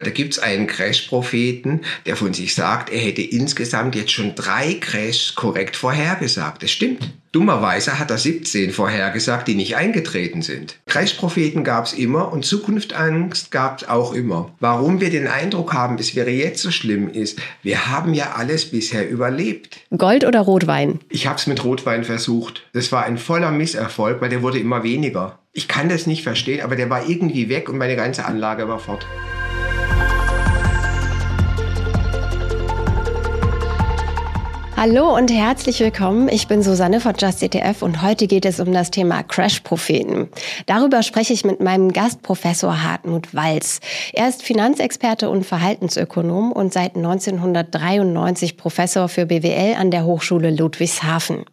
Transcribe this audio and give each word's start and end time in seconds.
Da 0.00 0.10
gibt's 0.10 0.38
einen 0.38 0.68
Crash-Propheten, 0.68 1.80
der 2.06 2.14
von 2.14 2.32
sich 2.32 2.54
sagt, 2.54 2.88
er 2.90 3.00
hätte 3.00 3.22
insgesamt 3.22 3.96
jetzt 3.96 4.12
schon 4.12 4.36
drei 4.36 4.74
Crashs 4.74 5.34
korrekt 5.34 5.74
vorhergesagt. 5.74 6.62
Das 6.62 6.70
stimmt. 6.70 7.10
Dummerweise 7.32 7.98
hat 7.98 8.12
er 8.12 8.16
17 8.16 8.70
vorhergesagt, 8.70 9.48
die 9.48 9.56
nicht 9.56 9.74
eingetreten 9.74 10.40
sind. 10.40 10.76
Crash-Propheten 10.86 11.64
gab's 11.64 11.92
immer 11.92 12.32
und 12.32 12.44
Zukunftangst 12.44 13.50
gab's 13.50 13.88
auch 13.88 14.14
immer. 14.14 14.54
Warum 14.60 15.00
wir 15.00 15.10
den 15.10 15.26
Eindruck 15.26 15.74
haben, 15.74 15.98
es 15.98 16.14
wäre 16.14 16.30
jetzt 16.30 16.62
so 16.62 16.70
schlimm 16.70 17.08
ist, 17.08 17.40
wir 17.64 17.88
haben 17.88 18.14
ja 18.14 18.34
alles 18.36 18.70
bisher 18.70 19.10
überlebt. 19.10 19.80
Gold 19.96 20.24
oder 20.24 20.42
Rotwein? 20.42 21.00
Ich 21.10 21.26
hab's 21.26 21.48
mit 21.48 21.64
Rotwein 21.64 22.04
versucht. 22.04 22.62
Das 22.72 22.92
war 22.92 23.04
ein 23.04 23.18
voller 23.18 23.50
Misserfolg, 23.50 24.20
weil 24.20 24.30
der 24.30 24.42
wurde 24.42 24.60
immer 24.60 24.84
weniger. 24.84 25.40
Ich 25.52 25.66
kann 25.66 25.88
das 25.88 26.06
nicht 26.06 26.22
verstehen, 26.22 26.60
aber 26.60 26.76
der 26.76 26.88
war 26.88 27.08
irgendwie 27.08 27.48
weg 27.48 27.68
und 27.68 27.78
meine 27.78 27.96
ganze 27.96 28.24
Anlage 28.24 28.68
war 28.68 28.78
fort. 28.78 29.04
Hallo 34.80 35.12
und 35.12 35.32
herzlich 35.32 35.80
willkommen. 35.80 36.28
Ich 36.28 36.46
bin 36.46 36.62
Susanne 36.62 37.00
von 37.00 37.12
JustETF 37.18 37.82
und 37.82 38.00
heute 38.00 38.28
geht 38.28 38.44
es 38.44 38.60
um 38.60 38.72
das 38.72 38.92
Thema 38.92 39.24
Crash-Propheten. 39.24 40.28
Darüber 40.66 41.02
spreche 41.02 41.32
ich 41.32 41.44
mit 41.44 41.58
meinem 41.58 41.92
Gastprofessor 41.92 42.84
Hartmut 42.84 43.34
Walz. 43.34 43.80
Er 44.12 44.28
ist 44.28 44.44
Finanzexperte 44.44 45.30
und 45.30 45.44
Verhaltensökonom 45.44 46.52
und 46.52 46.72
seit 46.72 46.94
1993 46.94 48.56
Professor 48.56 49.08
für 49.08 49.26
BWL 49.26 49.74
an 49.74 49.90
der 49.90 50.04
Hochschule 50.04 50.52
Ludwigshafen. 50.52 51.44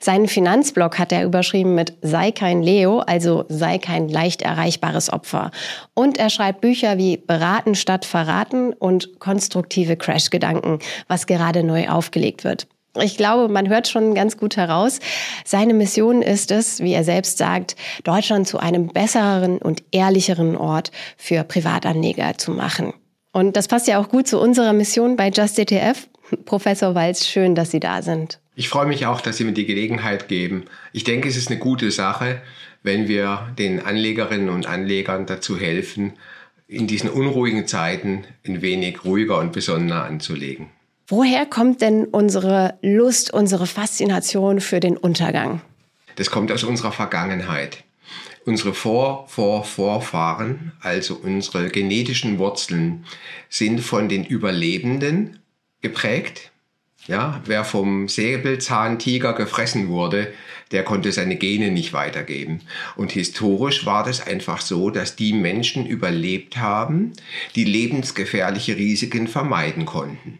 Seinen 0.00 0.26
Finanzblog 0.26 0.98
hat 0.98 1.12
er 1.12 1.24
überschrieben 1.24 1.74
mit 1.74 1.92
Sei 2.00 2.30
kein 2.30 2.62
Leo, 2.62 3.00
also 3.00 3.44
sei 3.50 3.76
kein 3.76 4.08
leicht 4.08 4.40
erreichbares 4.40 5.12
Opfer. 5.12 5.50
Und 5.92 6.16
er 6.16 6.30
schreibt 6.30 6.62
Bücher 6.62 6.96
wie 6.96 7.18
Beraten 7.18 7.74
statt 7.74 8.06
Verraten 8.06 8.72
und 8.72 9.20
konstruktive 9.20 9.96
Crash-Gedanken, 9.96 10.78
was 11.06 11.26
gerade 11.26 11.62
neu 11.62 11.88
aufgelegt 11.90 12.44
wird. 12.44 12.61
Ich 13.00 13.16
glaube, 13.16 13.50
man 13.50 13.70
hört 13.70 13.88
schon 13.88 14.14
ganz 14.14 14.36
gut 14.36 14.58
heraus, 14.58 14.98
seine 15.46 15.72
Mission 15.72 16.20
ist 16.20 16.50
es, 16.50 16.80
wie 16.80 16.92
er 16.92 17.04
selbst 17.04 17.38
sagt, 17.38 17.74
Deutschland 18.04 18.46
zu 18.46 18.58
einem 18.58 18.88
besseren 18.88 19.58
und 19.58 19.82
ehrlicheren 19.92 20.56
Ort 20.56 20.90
für 21.16 21.42
Privatanleger 21.42 22.36
zu 22.36 22.50
machen. 22.50 22.92
Und 23.32 23.56
das 23.56 23.66
passt 23.66 23.88
ja 23.88 23.98
auch 23.98 24.10
gut 24.10 24.28
zu 24.28 24.38
unserer 24.38 24.74
Mission 24.74 25.16
bei 25.16 25.28
JustETF. 25.28 26.06
Professor 26.44 26.94
Walz, 26.94 27.26
schön, 27.26 27.54
dass 27.54 27.70
Sie 27.70 27.80
da 27.80 28.02
sind. 28.02 28.40
Ich 28.54 28.68
freue 28.68 28.86
mich 28.86 29.06
auch, 29.06 29.22
dass 29.22 29.38
Sie 29.38 29.44
mir 29.44 29.52
die 29.52 29.64
Gelegenheit 29.64 30.28
geben. 30.28 30.64
Ich 30.92 31.04
denke, 31.04 31.28
es 31.28 31.38
ist 31.38 31.50
eine 31.50 31.58
gute 31.58 31.90
Sache, 31.90 32.42
wenn 32.82 33.08
wir 33.08 33.54
den 33.58 33.80
Anlegerinnen 33.80 34.50
und 34.50 34.66
Anlegern 34.66 35.24
dazu 35.24 35.58
helfen, 35.58 36.12
in 36.68 36.86
diesen 36.86 37.08
unruhigen 37.08 37.66
Zeiten 37.66 38.24
ein 38.46 38.60
wenig 38.60 39.04
ruhiger 39.04 39.38
und 39.38 39.52
besonnener 39.52 40.04
anzulegen. 40.04 40.68
Woher 41.14 41.44
kommt 41.44 41.82
denn 41.82 42.06
unsere 42.06 42.78
Lust, 42.80 43.34
unsere 43.34 43.66
Faszination 43.66 44.62
für 44.62 44.80
den 44.80 44.96
Untergang? 44.96 45.60
Das 46.16 46.30
kommt 46.30 46.50
aus 46.50 46.64
unserer 46.64 46.90
Vergangenheit. 46.90 47.84
Unsere 48.46 48.72
Vor, 48.72 49.26
Vor, 49.28 49.64
Vorfahren, 49.64 50.72
also 50.80 51.20
unsere 51.22 51.68
genetischen 51.68 52.38
Wurzeln, 52.38 53.04
sind 53.50 53.82
von 53.82 54.08
den 54.08 54.24
Überlebenden 54.24 55.40
geprägt. 55.82 56.50
Ja, 57.08 57.42
wer 57.44 57.66
vom 57.66 58.08
Säbelzahntiger 58.08 59.34
gefressen 59.34 59.88
wurde, 59.88 60.32
der 60.70 60.82
konnte 60.82 61.12
seine 61.12 61.36
Gene 61.36 61.70
nicht 61.70 61.92
weitergeben. 61.92 62.60
Und 62.96 63.12
historisch 63.12 63.84
war 63.84 64.02
das 64.02 64.26
einfach 64.26 64.62
so, 64.62 64.88
dass 64.88 65.14
die 65.14 65.34
Menschen 65.34 65.84
überlebt 65.84 66.56
haben, 66.56 67.12
die 67.54 67.64
lebensgefährliche 67.64 68.76
Risiken 68.76 69.28
vermeiden 69.28 69.84
konnten. 69.84 70.38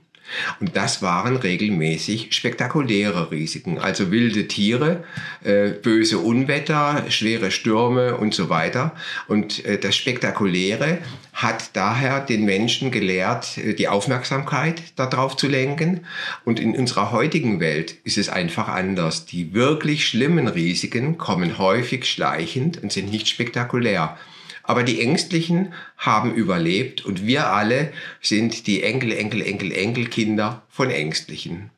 Und 0.60 0.76
das 0.76 1.02
waren 1.02 1.36
regelmäßig 1.36 2.34
spektakuläre 2.34 3.30
Risiken, 3.30 3.78
also 3.78 4.10
wilde 4.10 4.48
Tiere, 4.48 5.04
äh, 5.44 5.70
böse 5.70 6.18
Unwetter, 6.18 7.04
schwere 7.10 7.50
Stürme 7.50 8.16
und 8.16 8.34
so 8.34 8.48
weiter. 8.48 8.94
Und 9.28 9.64
äh, 9.64 9.78
das 9.78 9.96
Spektakuläre 9.96 10.98
hat 11.32 11.70
daher 11.74 12.20
den 12.20 12.44
Menschen 12.44 12.90
gelehrt, 12.90 13.58
äh, 13.58 13.74
die 13.74 13.88
Aufmerksamkeit 13.88 14.82
darauf 14.96 15.36
zu 15.36 15.48
lenken. 15.48 16.06
Und 16.44 16.60
in 16.60 16.76
unserer 16.76 17.10
heutigen 17.10 17.60
Welt 17.60 17.96
ist 18.04 18.18
es 18.18 18.28
einfach 18.28 18.68
anders. 18.68 19.26
Die 19.26 19.54
wirklich 19.54 20.06
schlimmen 20.06 20.48
Risiken 20.48 21.18
kommen 21.18 21.58
häufig 21.58 22.04
schleichend 22.06 22.82
und 22.82 22.92
sind 22.92 23.10
nicht 23.10 23.28
spektakulär. 23.28 24.16
Aber 24.62 24.82
die 24.82 25.00
Ängstlichen 25.00 25.72
haben 25.96 26.34
überlebt 26.34 27.04
und 27.04 27.26
wir 27.26 27.48
alle 27.48 27.92
sind 28.20 28.66
die 28.66 28.82
Enkel, 28.82 29.12
Enkel, 29.12 29.42
Enkel, 29.42 29.72
Enkelkinder 29.72 30.62
von 30.68 30.90
Ängstlichen. 30.90 31.70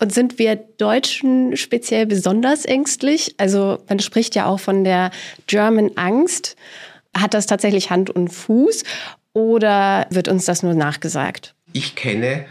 Und 0.00 0.12
sind 0.12 0.38
wir 0.38 0.56
Deutschen 0.56 1.56
speziell 1.56 2.06
besonders 2.06 2.64
ängstlich? 2.64 3.34
Also 3.38 3.78
man 3.88 4.00
spricht 4.00 4.34
ja 4.34 4.46
auch 4.46 4.60
von 4.60 4.84
der 4.84 5.10
German 5.46 5.92
Angst. 5.96 6.56
Hat 7.16 7.32
das 7.32 7.46
tatsächlich 7.46 7.90
Hand 7.90 8.10
und 8.10 8.28
Fuß 8.28 8.84
oder 9.32 10.06
wird 10.10 10.28
uns 10.28 10.44
das 10.44 10.62
nur 10.62 10.74
nachgesagt? 10.74 11.54
Ich 11.72 11.94
kenne 11.94 12.46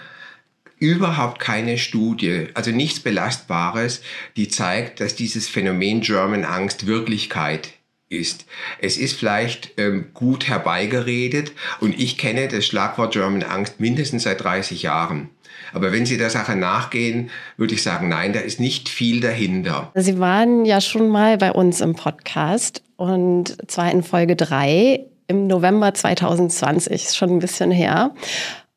überhaupt 0.80 1.40
keine 1.40 1.78
Studie, 1.78 2.48
also 2.54 2.72
nichts 2.72 3.00
Belastbares, 3.00 4.02
die 4.36 4.50
zeigt, 4.50 5.00
dass 5.00 5.16
dieses 5.16 5.48
Phänomen 5.48 6.02
German 6.02 6.44
Angst 6.44 6.86
Wirklichkeit 6.86 7.70
ist. 8.16 8.46
Es 8.80 8.98
ist 8.98 9.18
vielleicht 9.18 9.74
ähm, 9.78 10.08
gut 10.14 10.48
herbeigeredet 10.48 11.52
und 11.80 12.00
ich 12.00 12.18
kenne 12.18 12.48
das 12.48 12.66
Schlagwort 12.66 13.14
German 13.14 13.44
Angst 13.44 13.80
mindestens 13.80 14.24
seit 14.24 14.44
30 14.44 14.82
Jahren. 14.84 15.30
Aber 15.74 15.92
wenn 15.92 16.06
Sie 16.06 16.18
der 16.18 16.30
Sache 16.30 16.56
nachgehen, 16.56 17.30
würde 17.58 17.74
ich 17.74 17.84
sagen, 17.84 18.10
nein, 18.10 18.34
da 18.34 18.40
ist 18.40 18.60
nicht 18.60 18.88
viel 18.88 19.20
dahinter. 19.20 19.92
Sie 19.96 20.20
waren 20.20 20.66
ja 20.66 20.80
schon 20.80 21.10
mal 21.10 21.38
bei 21.38 21.52
uns 21.52 21.82
im 21.82 21.96
Podcast 21.96 22.82
und 22.96 23.58
zwar 23.70 23.92
in 23.92 24.04
Folge 24.04 24.36
3 24.36 25.06
im 25.28 25.48
November 25.48 25.94
2020, 25.94 26.94
ist 26.94 27.18
schon 27.18 27.30
ein 27.32 27.40
bisschen 27.40 27.72
her. 27.72 28.14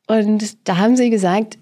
Und 0.07 0.67
da 0.67 0.77
haben 0.77 0.97
Sie 0.97 1.09
gesagt, 1.09 1.57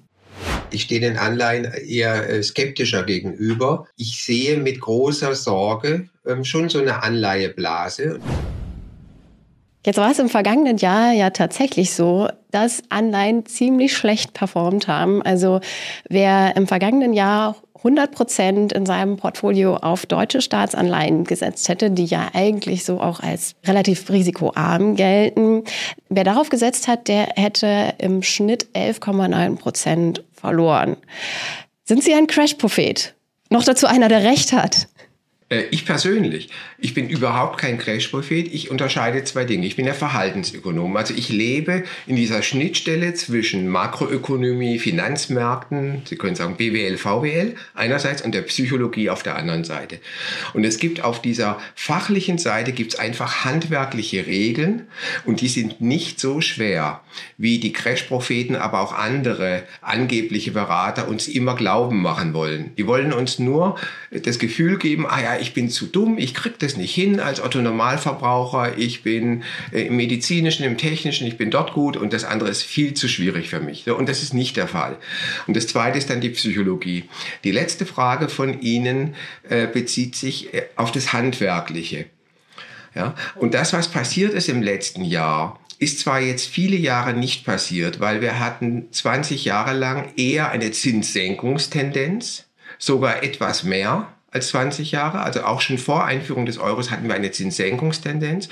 ich 0.72 0.84
stehe 0.84 1.02
den 1.02 1.18
Anleihen 1.18 1.66
eher 1.88 2.30
äh, 2.30 2.44
skeptischer 2.44 3.04
gegenüber. 3.04 3.88
Ich 3.96 4.24
sehe 4.24 4.58
mit 4.58 4.80
großer 4.80 5.36
Sorge 5.36 6.10
ähm, 6.26 6.44
schon 6.44 6.70
so 6.70 6.80
eine 6.80 7.04
Anleiheblase. 7.04 8.20
Jetzt 9.86 9.98
war 9.98 10.12
es 10.12 10.20
im 10.20 10.28
vergangenen 10.28 10.78
Jahr 10.78 11.14
ja 11.14 11.30
tatsächlich 11.30 11.94
so, 11.94 12.28
dass 12.52 12.84
Anleihen 12.90 13.46
ziemlich 13.46 13.96
schlecht 13.96 14.34
performt 14.34 14.90
haben. 14.90 15.22
Also 15.22 15.62
wer 16.10 16.58
im 16.58 16.68
vergangenen 16.68 17.14
Jahr 17.14 17.56
100 17.88 18.12
Prozent 18.12 18.74
in 18.74 18.86
seinem 18.86 19.16
Portfolio 19.16 19.78
auf 19.78 20.06
deutsche 20.06 20.42
Staatsanleihen 20.42 21.24
gesetzt 21.24 21.70
hätte, 21.70 21.90
die 21.90 22.04
ja 22.04 22.28
eigentlich 22.34 22.84
so 22.84 23.00
auch 23.00 23.22
als 23.22 23.56
relativ 23.66 24.10
risikoarm 24.10 24.98
gelten. 24.98 25.64
Wer 26.10 26.26
darauf 26.26 26.50
gesetzt 26.50 26.90
hat, 26.90 27.08
der 27.08 27.30
hätte 27.36 27.94
im 27.98 28.24
Schnitt 28.24 28.68
11,9 28.76 29.56
Prozent 29.56 30.24
verloren. 30.34 30.98
Sind 31.86 32.04
Sie 32.04 32.14
ein 32.14 32.28
Crash-Prophet? 32.28 33.16
Noch 33.50 33.64
dazu 33.64 33.88
einer, 33.88 34.10
der 34.10 34.24
Recht 34.24 34.52
hat. 34.52 34.90
Äh, 35.50 35.64
ich 35.72 35.86
persönlich, 35.86 36.50
ich 36.78 36.94
bin 36.94 37.10
überhaupt 37.10 37.58
kein 37.58 37.78
Crash-Prophet. 37.78 38.54
Ich 38.54 38.70
unterscheide 38.70 39.24
zwei 39.24 39.46
Dinge. 39.46 39.66
Ich 39.66 39.76
bin 39.76 39.86
der 39.86 39.94
Verhaltensökonom. 39.94 40.96
Also 40.98 41.14
ich 41.14 41.30
lebe 41.30 41.84
in 42.06 42.16
dieser 42.16 42.42
Schnittstelle 42.42 43.14
zwischen 43.14 43.68
Makroökonomie, 43.68 44.80
Finanzmärkten, 44.80 46.02
Sie 46.06 46.18
können 46.18 46.36
sagen 46.36 46.58
BWL, 46.58 46.98
VWL 46.98 47.56
einerseits 47.74 48.22
und 48.22 48.36
der 48.36 48.42
Psychologie 48.42 49.10
auf 49.10 49.24
der 49.24 49.36
anderen 49.36 49.64
Seite. 49.64 50.00
Und 50.54 50.66
es 50.66 50.78
gibt 50.78 51.04
auf 51.04 51.22
dieser 51.22 51.60
fachlichen 51.76 52.38
Seite 52.38 52.74
gibt 52.74 52.94
es 52.94 53.00
einfach 53.00 53.46
handwerkliche 53.46 54.26
Regeln 54.28 54.88
und 55.26 55.42
die 55.42 55.48
sind 55.48 55.82
nicht 55.82 56.20
so 56.20 56.42
schwer, 56.42 57.02
wie 57.38 57.60
die 57.60 57.72
Crash-Propheten, 57.74 58.56
aber 58.56 58.82
auch 58.82 58.94
andere 58.94 59.64
angebliche 59.82 60.52
Berater 60.52 61.08
uns 61.08 61.28
immer 61.28 61.56
glauben 61.56 62.02
machen 62.02 62.34
wollen. 62.34 62.76
Die 62.78 62.88
wollen 62.88 63.14
uns 63.14 63.40
nur 63.40 63.78
das 64.12 64.40
Gefühl 64.40 64.78
geben, 64.78 65.06
ah 65.08 65.22
ja, 65.22 65.37
ich 65.40 65.54
bin 65.54 65.70
zu 65.70 65.86
dumm, 65.86 66.18
ich 66.18 66.34
krieg 66.34 66.60
das 66.60 66.78
nicht 66.78 66.94
hin 66.94 67.20
als 67.20 67.42
Otto 67.42 67.62
Normalverbraucher, 67.62 68.78
ich 68.78 69.04
bin 69.04 69.44
äh, 69.72 69.88
im 69.88 69.96
medizinischen, 69.96 70.64
im 70.64 70.78
technischen, 70.78 71.28
ich 71.28 71.38
bin 71.38 71.52
dort 71.52 71.74
gut 71.74 71.98
und 71.98 72.14
das 72.14 72.24
andere 72.24 72.50
ist 72.50 72.64
viel 72.64 72.94
zu 72.94 73.08
schwierig 73.08 73.50
für 73.50 73.60
mich. 73.60 73.90
Und 73.90 74.10
das 74.10 74.24
ist 74.24 74.34
nicht 74.34 74.58
der 74.58 74.68
Fall. 74.68 74.98
Und 75.48 75.56
das 75.56 75.68
zweite 75.68 75.98
ist 75.98 76.10
dann 76.10 76.22
die 76.22 76.30
Psychologie. 76.30 77.06
Die 77.44 77.52
letzte 77.52 77.86
Frage 77.86 78.30
von 78.30 78.62
Ihnen 78.62 79.16
äh, 79.50 79.68
bezieht 79.68 80.16
sich 80.16 80.54
äh, 80.54 80.64
auf 80.76 80.92
das 80.92 81.14
Handwerkliche. 81.14 82.06
Ja? 82.96 83.16
Und 83.36 83.54
das, 83.54 83.74
was 83.74 83.88
passiert 83.88 84.34
ist 84.34 84.50
im 84.50 84.62
letzten 84.62 85.04
Jahr, 85.04 85.60
ist 85.80 86.00
zwar 86.00 86.20
jetzt 86.20 86.48
viele 86.48 86.76
Jahre 86.76 87.14
nicht 87.14 87.46
passiert, 87.46 88.00
weil 88.00 88.22
wir 88.22 88.40
hatten 88.40 88.88
20 88.92 89.46
Jahre 89.46 89.74
lang 89.74 90.12
eher 90.18 90.50
eine 90.50 90.72
Zinssenkungstendenz, 90.72 92.46
sogar 92.80 93.24
etwas 93.24 93.64
mehr 93.64 94.12
als 94.38 94.50
20 94.50 94.92
Jahre. 94.92 95.22
Also 95.22 95.44
auch 95.44 95.62
schon 95.62 95.78
vor 95.78 96.06
Einführung 96.06 96.46
des 96.46 96.58
Euros 96.58 96.92
hatten 96.92 97.08
wir 97.08 97.16
eine 97.16 97.32
Zinssenkungstendenz. 97.32 98.50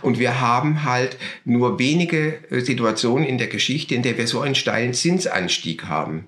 Und 0.00 0.18
wir 0.18 0.40
haben 0.40 0.84
halt 0.84 1.16
nur 1.44 1.78
wenige 1.78 2.38
äh, 2.50 2.60
Situationen 2.60 3.26
in 3.26 3.38
der 3.38 3.48
Geschichte, 3.48 3.94
in 3.94 4.02
der 4.02 4.16
wir 4.16 4.26
so 4.26 4.40
einen 4.40 4.54
steilen 4.54 4.94
Zinsanstieg 4.94 5.84
haben. 5.84 6.26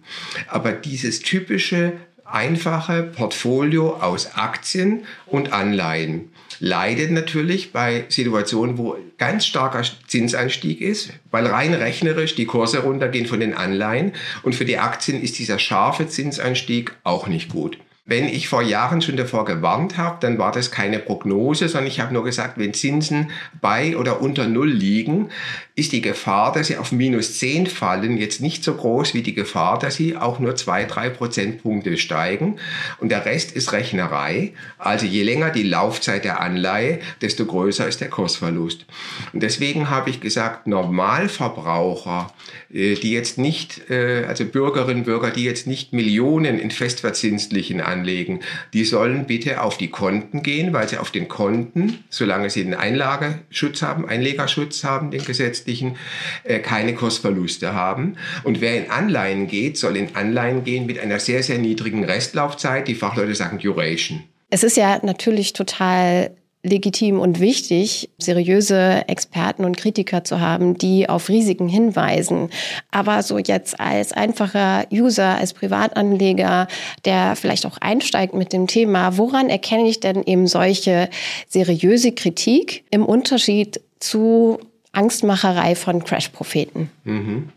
Aber 0.49 0.73
dieses 0.73 1.21
typische 1.21 1.95
einfache 2.25 3.05
Portfolio 3.05 3.95
aus 4.01 4.35
Aktien 4.35 5.05
und 5.27 5.53
Anleihen 5.53 6.33
leidet 6.59 7.11
natürlich 7.11 7.73
bei 7.73 8.05
Situationen, 8.09 8.79
wo 8.79 8.97
ganz 9.19 9.47
starker 9.47 9.83
Zinsanstieg 10.07 10.81
ist, 10.81 11.13
weil 11.31 11.47
rein 11.47 11.75
rechnerisch 11.75 12.35
die 12.35 12.47
Kurse 12.47 12.81
runtergehen 12.81 13.27
von 13.27 13.41
den 13.41 13.55
Anleihen 13.55 14.13
und 14.43 14.55
für 14.55 14.65
die 14.65 14.79
Aktien 14.79 15.23
ist 15.23 15.39
dieser 15.39 15.59
scharfe 15.59 16.09
Zinsanstieg 16.09 16.93
auch 17.05 17.29
nicht 17.29 17.51
gut. 17.51 17.79
Wenn 18.09 18.29
ich 18.29 18.49
vor 18.49 18.63
Jahren 18.63 19.03
schon 19.03 19.17
davor 19.17 19.45
gewarnt 19.45 19.99
habe, 19.99 20.19
dann 20.21 20.39
war 20.39 20.53
das 20.53 20.71
keine 20.71 21.01
Prognose, 21.01 21.69
sondern 21.69 21.89
ich 21.89 21.99
habe 21.99 22.15
nur 22.15 22.23
gesagt, 22.23 22.57
wenn 22.57 22.73
Zinsen 22.73 23.33
bei 23.61 23.97
oder 23.97 24.21
unter 24.23 24.47
Null 24.47 24.71
liegen, 24.71 25.31
ist 25.75 25.91
die 25.91 26.01
Gefahr, 26.01 26.53
dass 26.53 26.69
sie 26.69 26.79
auf 26.79 26.93
minus 26.93 27.39
10 27.39 27.67
fallen, 27.67 28.17
jetzt 28.17 28.41
nicht 28.41 28.63
so 28.63 28.75
groß 28.75 29.13
wie 29.13 29.23
die 29.23 29.35
Gefahr, 29.35 29.79
dass 29.79 29.97
sie 29.97 30.17
auch 30.17 30.39
nur 30.39 30.55
zwei, 30.55 30.85
drei 30.85 31.11
Prozentpunkte 31.11 31.99
steigen. 31.99 32.59
Und 32.99 33.11
der 33.11 33.27
Rest 33.27 33.53
ist 33.53 33.73
Rechnerei. 33.73 34.53
Also 34.79 35.05
je 35.05 35.25
länger 35.25 35.51
die 35.51 35.65
Laufzeit 35.65 36.25
der 36.25 36.41
Anleihe, 36.41 37.01
desto 37.21 37.45
größer 37.45 37.89
ist 37.89 38.01
der 38.01 38.09
Kursverlust. 38.09 38.87
Und 39.35 39.43
deswegen 39.43 39.91
habe 39.91 40.09
ich 40.11 40.21
gesagt, 40.21 40.67
Normalverbraucher, 40.67 42.33
äh, 42.73 42.95
die 42.95 43.13
jetzt 43.13 43.37
nicht, 43.37 43.91
äh, 43.91 44.25
also 44.27 44.45
Bürgerinnen 44.45 45.01
und 45.01 45.05
Bürger, 45.05 45.31
die 45.31 45.45
jetzt 45.45 45.67
nicht 45.67 45.93
Millionen 45.93 46.59
in 46.59 46.71
festverzinslichen 46.71 47.83
anlegen, 47.99 48.41
die 48.73 48.85
sollen 48.85 49.27
bitte 49.27 49.63
auf 49.63 49.79
die 49.79 49.91
Konten 49.91 50.43
gehen, 50.43 50.73
weil 50.73 50.89
sie 50.89 50.99
auf 50.99 51.11
den 51.11 51.29
Konten, 51.29 52.05
solange 52.11 52.51
sie 52.51 52.63
den 52.63 52.75
Einlageschutz 52.75 53.83
haben, 53.83 54.09
Einlegerschutz 54.09 54.85
haben, 54.85 55.11
den 55.11 55.25
Gesetz 55.25 55.47
gesetzlichen 55.47 55.97
äh, 56.45 56.59
keine 56.59 56.95
Kursverluste 56.95 57.73
haben. 57.73 58.17
Und 58.45 58.61
wer 58.61 58.77
in 58.77 58.91
Anleihen 58.91 59.47
geht, 59.47 59.79
soll 59.79 59.97
in 59.97 60.15
Anleihen 60.15 60.65
gehen 60.65 60.87
mit 60.87 60.99
einer 60.99 61.19
sehr, 61.19 61.43
sehr 61.43 61.59
niedrigen 61.59 62.05
Restlaufzeit. 62.05 62.89
Die 62.89 62.95
Fachleute 62.95 63.35
sagen 63.35 63.59
Duration. 63.59 64.23
Es 64.51 64.63
ist 64.63 64.77
ja 64.77 65.01
natürlich 65.03 65.53
total 65.53 66.37
legitim 66.67 67.19
und 67.21 67.41
wichtig, 67.41 68.11
seriöse 68.19 69.05
Experten 69.09 69.65
und 69.65 69.77
Kritiker 69.77 70.25
zu 70.25 70.41
haben, 70.41 70.77
die 70.77 71.09
auf 71.09 71.29
Risiken 71.29 71.69
hinweisen. 71.69 72.51
Aber 72.91 73.23
so 73.23 73.39
jetzt 73.39 73.81
als 73.81 74.13
einfacher 74.13 74.87
User, 74.93 75.37
als 75.39 75.55
Privatanleger, 75.55 76.69
der 77.05 77.37
vielleicht 77.37 77.67
auch 77.67 77.79
einsteigt 77.79 78.35
mit 78.35 78.53
dem 78.53 78.67
Thema, 78.67 79.17
woran 79.17 79.49
erkenne 79.49 79.89
ich 79.89 80.01
denn 80.01 80.23
eben 80.25 80.47
solche 80.47 81.09
seriöse 81.49 82.13
Kritik 82.13 82.85
im 82.91 83.05
Unterschied 83.05 83.81
zu 84.01 84.59
Angstmacherei 84.93 85.75
von 85.75 86.03
Crash-Propheten. 86.03 86.91
Mhm. 87.05 87.51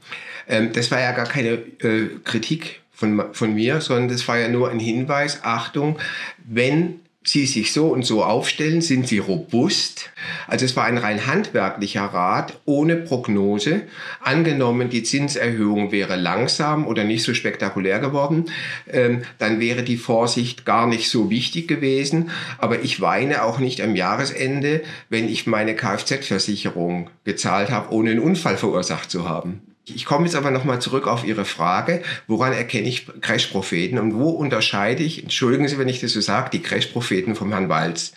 Ähm, 0.48 0.72
das 0.74 0.92
war 0.92 1.00
ja 1.00 1.12
gar 1.14 1.26
keine 1.26 1.60
äh, 1.82 2.10
Kritik 2.24 2.82
von, 2.92 3.34
von 3.34 3.54
mir, 3.54 3.82
sondern 3.82 4.10
das 4.10 4.28
war 4.28 4.38
ja 4.38 4.50
nur 4.50 4.70
ein 4.70 4.80
Hinweis, 4.80 5.40
Achtung, 5.44 5.98
wenn 6.46 7.00
Sie 7.30 7.46
sich 7.46 7.74
so 7.74 7.90
und 7.90 8.04
so 8.04 8.24
aufstellen, 8.24 8.81
sind 8.81 9.08
Sie 9.08 9.20
robust. 9.20 10.10
Also 10.48 10.66
es 10.66 10.76
war 10.76 10.86
ein 10.86 10.98
rein 10.98 11.28
handwerklicher 11.28 12.06
Rat 12.06 12.60
ohne 12.66 12.96
Prognose. 12.96 13.84
Angenommen, 14.20 14.90
die 14.90 15.04
Zinserhöhung 15.04 15.92
wäre 15.92 16.16
langsam 16.16 16.88
oder 16.88 17.04
nicht 17.04 17.22
so 17.22 17.36
spektakulär 17.36 18.00
geworden, 18.00 18.46
ähm, 18.92 19.22
dann 19.38 19.60
wäre 19.60 19.84
die 19.84 19.98
Vorsicht 19.98 20.66
gar 20.66 20.88
nicht 20.88 21.10
so 21.10 21.30
wichtig 21.30 21.68
gewesen. 21.68 22.31
Aber 22.58 22.81
ich 22.81 23.00
weine 23.00 23.44
auch 23.44 23.60
nicht 23.60 23.81
am 23.81 23.96
Jahresende, 23.96 24.81
wenn 25.10 25.30
ich 25.30 25.46
meine 25.46 25.76
Kfz-Versicherung 25.76 27.12
gezahlt 27.26 27.70
habe, 27.70 27.94
ohne 27.94 28.10
einen 28.10 28.22
Unfall 28.22 28.58
verursacht 28.58 29.12
zu 29.12 29.30
haben. 29.30 29.69
Ich 29.96 30.06
komme 30.06 30.26
jetzt 30.26 30.36
aber 30.36 30.52
nochmal 30.52 30.80
zurück 30.80 31.08
auf 31.08 31.26
Ihre 31.26 31.46
Frage, 31.46 32.02
woran 32.28 32.54
erkenne 32.54 32.88
ich 32.88 33.08
Crash-Propheten 33.22 33.98
und 34.00 34.16
wo 34.16 34.30
unterscheide 34.30 35.04
ich, 35.04 35.24
entschuldigen 35.24 35.68
Sie, 35.68 35.78
wenn 35.78 35.90
ich 35.90 36.02
das 36.02 36.14
so 36.14 36.22
sage, 36.22 36.50
die 36.52 36.62
Crash-Propheten 36.62 37.36
vom 37.36 37.52
Herrn 37.52 37.70
Walz. 37.70 38.14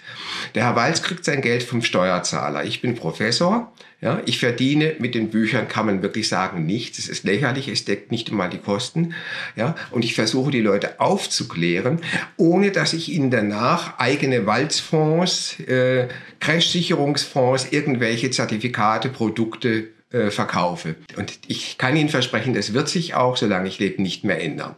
Der 0.55 0.65
Herr 0.65 0.77
Walz 0.77 1.03
kriegt 1.03 1.25
sein 1.25 1.43
Geld 1.43 1.63
vom 1.63 1.83
Steuerzahler. 1.83 2.65
Ich 2.65 2.81
bin 2.81 2.95
Professor, 2.95 3.73
ja, 4.03 4.21
ich 4.27 4.41
verdiene 4.41 4.97
mit 4.99 5.15
den 5.15 5.31
Büchern, 5.31 5.69
kann 5.69 5.87
man 5.87 6.03
wirklich 6.03 6.27
sagen, 6.27 6.67
nichts. 6.67 6.99
Es 6.99 7.09
ist 7.09 7.23
lächerlich, 7.23 7.69
es 7.69 7.85
deckt 7.85 8.11
nicht 8.11 8.31
einmal 8.31 8.51
die 8.51 8.59
Kosten. 8.59 9.15
Ja, 9.55 9.77
und 9.93 10.05
ich 10.05 10.17
versuche 10.17 10.51
die 10.51 10.61
Leute 10.61 11.01
aufzuklären, 11.01 12.01
ohne 12.37 12.73
dass 12.73 12.95
ich 12.95 13.11
ihnen 13.13 13.31
danach 13.31 14.01
eigene 14.01 14.45
Walzfonds, 14.45 15.61
äh, 15.61 16.09
Crash-Sicherungsfonds, 16.41 17.69
irgendwelche 17.71 18.33
Zertifikate, 18.33 19.09
Produkte 19.09 19.89
äh, 20.13 20.31
verkaufe. 20.31 20.97
Und 21.17 21.39
ich 21.47 21.79
kann 21.79 21.97
Ihnen 21.97 22.09
versprechen, 22.09 22.55
das 22.55 22.75
wird 22.75 22.89
sich 22.89 23.15
auch, 23.15 23.37
solange 23.37 23.69
ich 23.69 23.79
lebe, 23.79 24.03
nicht 24.03 24.25
mehr 24.25 24.43
ändern. 24.43 24.77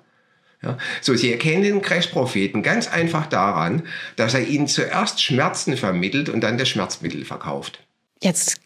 Ja? 0.63 0.79
So, 1.01 1.15
Sie 1.15 1.31
erkennen 1.31 1.63
den 1.63 1.83
Crash-Propheten 1.83 2.63
ganz 2.63 2.89
einfach 2.89 3.27
daran, 3.27 3.83
dass 4.17 4.35
er 4.35 4.47
Ihnen 4.47 4.69
zuerst 4.69 5.23
Schmerzen 5.23 5.77
vermittelt 5.77 6.29
und 6.29 6.41
dann 6.41 6.59
das 6.59 6.69
Schmerzmittel 6.69 7.25
verkauft. 7.25 7.81
Jetzt 8.23 8.61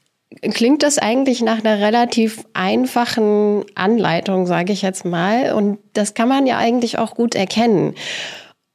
klingt 0.52 0.82
das 0.82 0.98
eigentlich 0.98 1.40
nach 1.42 1.58
einer 1.58 1.78
relativ 1.78 2.44
einfachen 2.52 3.64
Anleitung, 3.74 4.46
sage 4.46 4.72
ich 4.72 4.82
jetzt 4.82 5.04
mal. 5.04 5.52
Und 5.52 5.78
das 5.94 6.14
kann 6.14 6.28
man 6.28 6.46
ja 6.46 6.58
eigentlich 6.58 6.98
auch 6.98 7.14
gut 7.14 7.34
erkennen. 7.34 7.94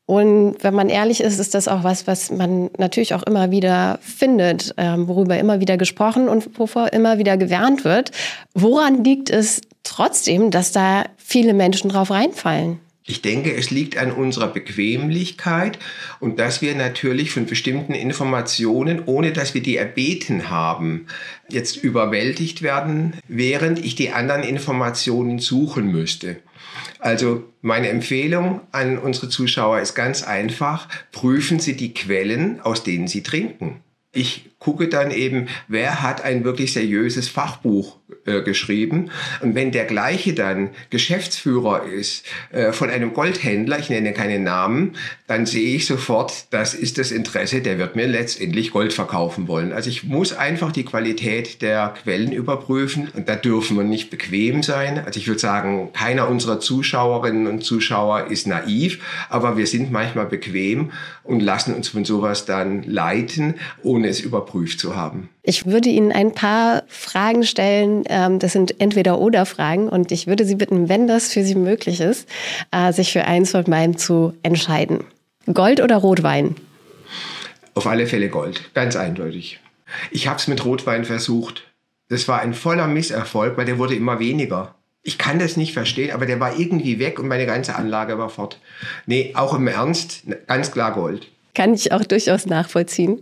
Und 0.05 0.57
wenn 0.61 0.73
man 0.73 0.89
ehrlich 0.89 1.21
ist, 1.21 1.39
ist 1.39 1.53
das 1.53 1.69
auch 1.69 1.83
was, 1.83 2.07
was 2.07 2.29
man 2.29 2.69
natürlich 2.77 3.13
auch 3.13 3.23
immer 3.23 3.51
wieder 3.51 3.99
findet, 4.01 4.73
ähm, 4.77 5.07
worüber 5.07 5.37
immer 5.37 5.61
wieder 5.61 5.77
gesprochen 5.77 6.27
und 6.27 6.59
wovor 6.59 6.91
immer 6.91 7.17
wieder 7.19 7.37
gewarnt 7.37 7.85
wird. 7.85 8.11
Woran 8.53 9.03
liegt 9.03 9.29
es 9.29 9.61
trotzdem, 9.83 10.51
dass 10.51 10.73
da 10.73 11.05
viele 11.17 11.53
Menschen 11.53 11.89
drauf 11.89 12.11
reinfallen? 12.11 12.79
Ich 13.05 13.21
denke, 13.21 13.53
es 13.53 13.69
liegt 13.69 13.97
an 13.97 14.13
unserer 14.13 14.47
Bequemlichkeit 14.47 15.77
und 16.21 16.39
dass 16.39 16.61
wir 16.61 16.73
natürlich 16.73 17.31
von 17.31 17.45
bestimmten 17.45 17.93
Informationen, 17.93 19.03
ohne 19.05 19.33
dass 19.33 19.53
wir 19.53 19.61
die 19.61 19.75
erbeten 19.75 20.49
haben, 20.49 21.07
jetzt 21.49 21.75
überwältigt 21.75 22.61
werden, 22.61 23.15
während 23.27 23.83
ich 23.83 23.95
die 23.95 24.11
anderen 24.11 24.43
Informationen 24.43 25.39
suchen 25.39 25.91
müsste. 25.91 26.37
Also 27.03 27.43
meine 27.61 27.89
Empfehlung 27.89 28.61
an 28.71 28.97
unsere 28.97 29.27
Zuschauer 29.27 29.81
ist 29.81 29.93
ganz 29.93 30.23
einfach, 30.23 30.87
prüfen 31.11 31.59
Sie 31.59 31.75
die 31.75 31.93
Quellen, 31.93 32.61
aus 32.61 32.85
denen 32.85 33.09
Sie 33.09 33.23
trinken. 33.23 33.81
Ich 34.13 34.51
gucke 34.57 34.87
dann 34.87 35.11
eben, 35.11 35.49
wer 35.67 36.01
hat 36.01 36.23
ein 36.23 36.45
wirklich 36.45 36.71
seriöses 36.71 37.27
Fachbuch 37.27 37.97
äh, 38.25 38.41
geschrieben. 38.41 39.11
Und 39.41 39.55
wenn 39.55 39.71
der 39.71 39.85
gleiche 39.85 40.33
dann 40.33 40.69
Geschäftsführer 40.89 41.83
ist 41.83 42.25
äh, 42.51 42.71
von 42.71 42.89
einem 42.89 43.13
Goldhändler, 43.13 43.79
ich 43.79 43.89
nenne 43.89 44.13
keinen 44.13 44.43
Namen, 44.43 44.95
dann 45.27 45.45
sehe 45.45 45.75
ich 45.75 45.85
sofort, 45.85 46.45
das 46.51 46.73
ist 46.73 46.97
das 46.97 47.11
Interesse, 47.11 47.61
der 47.61 47.77
wird 47.77 47.95
mir 47.95 48.07
letztendlich 48.07 48.71
Gold 48.71 48.93
verkaufen 48.93 49.47
wollen. 49.47 49.73
Also 49.73 49.89
ich 49.89 50.03
muss 50.03 50.33
einfach 50.33 50.71
die 50.71 50.85
Qualität 50.85 51.61
der 51.61 51.93
Quellen 52.01 52.31
überprüfen 52.31 53.09
und 53.13 53.27
da 53.27 53.35
dürfen 53.35 53.77
wir 53.77 53.83
nicht 53.83 54.09
bequem 54.09 54.63
sein. 54.63 55.03
Also 55.05 55.19
ich 55.19 55.27
würde 55.27 55.39
sagen, 55.39 55.91
keiner 55.93 56.29
unserer 56.29 56.59
Zuschauerinnen 56.59 57.47
und 57.47 57.63
Zuschauer 57.63 58.27
ist 58.27 58.47
naiv, 58.47 58.99
aber 59.29 59.57
wir 59.57 59.67
sind 59.67 59.91
manchmal 59.91 60.27
bequem 60.27 60.91
und 61.23 61.41
lassen 61.41 61.73
uns 61.73 61.89
von 61.89 62.05
sowas 62.05 62.45
dann 62.45 62.83
leiten, 62.83 63.55
ohne 63.81 64.07
es 64.07 64.21
überprüft 64.21 64.79
zu 64.79 64.95
haben. 64.95 65.29
Ich 65.45 65.65
würde 65.65 65.89
Ihnen 65.89 66.13
ein 66.13 66.33
paar 66.33 66.83
Fragen 66.87 67.43
stellen. 67.43 68.05
Ähm, 68.07 68.39
das 68.39 68.53
sind 68.53 68.79
entweder 68.79 69.19
oder 69.19 69.45
Fragen 69.45 69.89
und 69.89 70.13
ich 70.13 70.25
würde 70.25 70.45
Sie 70.45 70.55
bitten, 70.55 70.87
wenn 70.87 71.05
das 71.05 71.33
für 71.33 71.43
Sie 71.43 71.55
möglich 71.55 71.99
ist, 71.99 72.29
äh, 72.71 72.93
sich 72.93 73.11
für 73.11 73.25
eins 73.25 73.51
von 73.51 73.65
meinen 73.67 73.97
zu 73.97 74.33
entscheiden. 74.41 75.03
Gold 75.53 75.81
oder 75.81 75.97
Rotwein? 75.97 76.55
Auf 77.73 77.87
alle 77.87 78.07
Fälle 78.07 78.29
Gold, 78.29 78.73
ganz 78.73 78.95
eindeutig. 78.95 79.59
Ich 80.11 80.27
habe 80.27 80.37
es 80.37 80.47
mit 80.47 80.63
Rotwein 80.63 81.03
versucht. 81.03 81.63
Das 82.07 82.29
war 82.29 82.39
ein 82.39 82.53
voller 82.53 82.87
Misserfolg, 82.87 83.57
weil 83.57 83.65
der 83.65 83.77
wurde 83.77 83.95
immer 83.95 84.19
weniger. 84.19 84.75
Ich 85.01 85.17
kann 85.17 85.39
das 85.39 85.57
nicht 85.57 85.73
verstehen, 85.73 86.11
aber 86.11 86.25
der 86.25 86.39
war 86.39 86.57
irgendwie 86.57 86.99
weg 86.99 87.19
und 87.19 87.27
meine 87.27 87.45
ganze 87.45 87.75
Anlage 87.75 88.17
war 88.17 88.29
fort. 88.29 88.61
Nee, 89.05 89.33
auch 89.35 89.53
im 89.53 89.67
Ernst, 89.67 90.23
ganz 90.47 90.71
klar 90.71 90.93
Gold. 90.93 91.27
Kann 91.63 91.75
ich 91.75 91.93
auch 91.93 92.03
durchaus 92.03 92.45
nachvollziehen. 92.45 93.21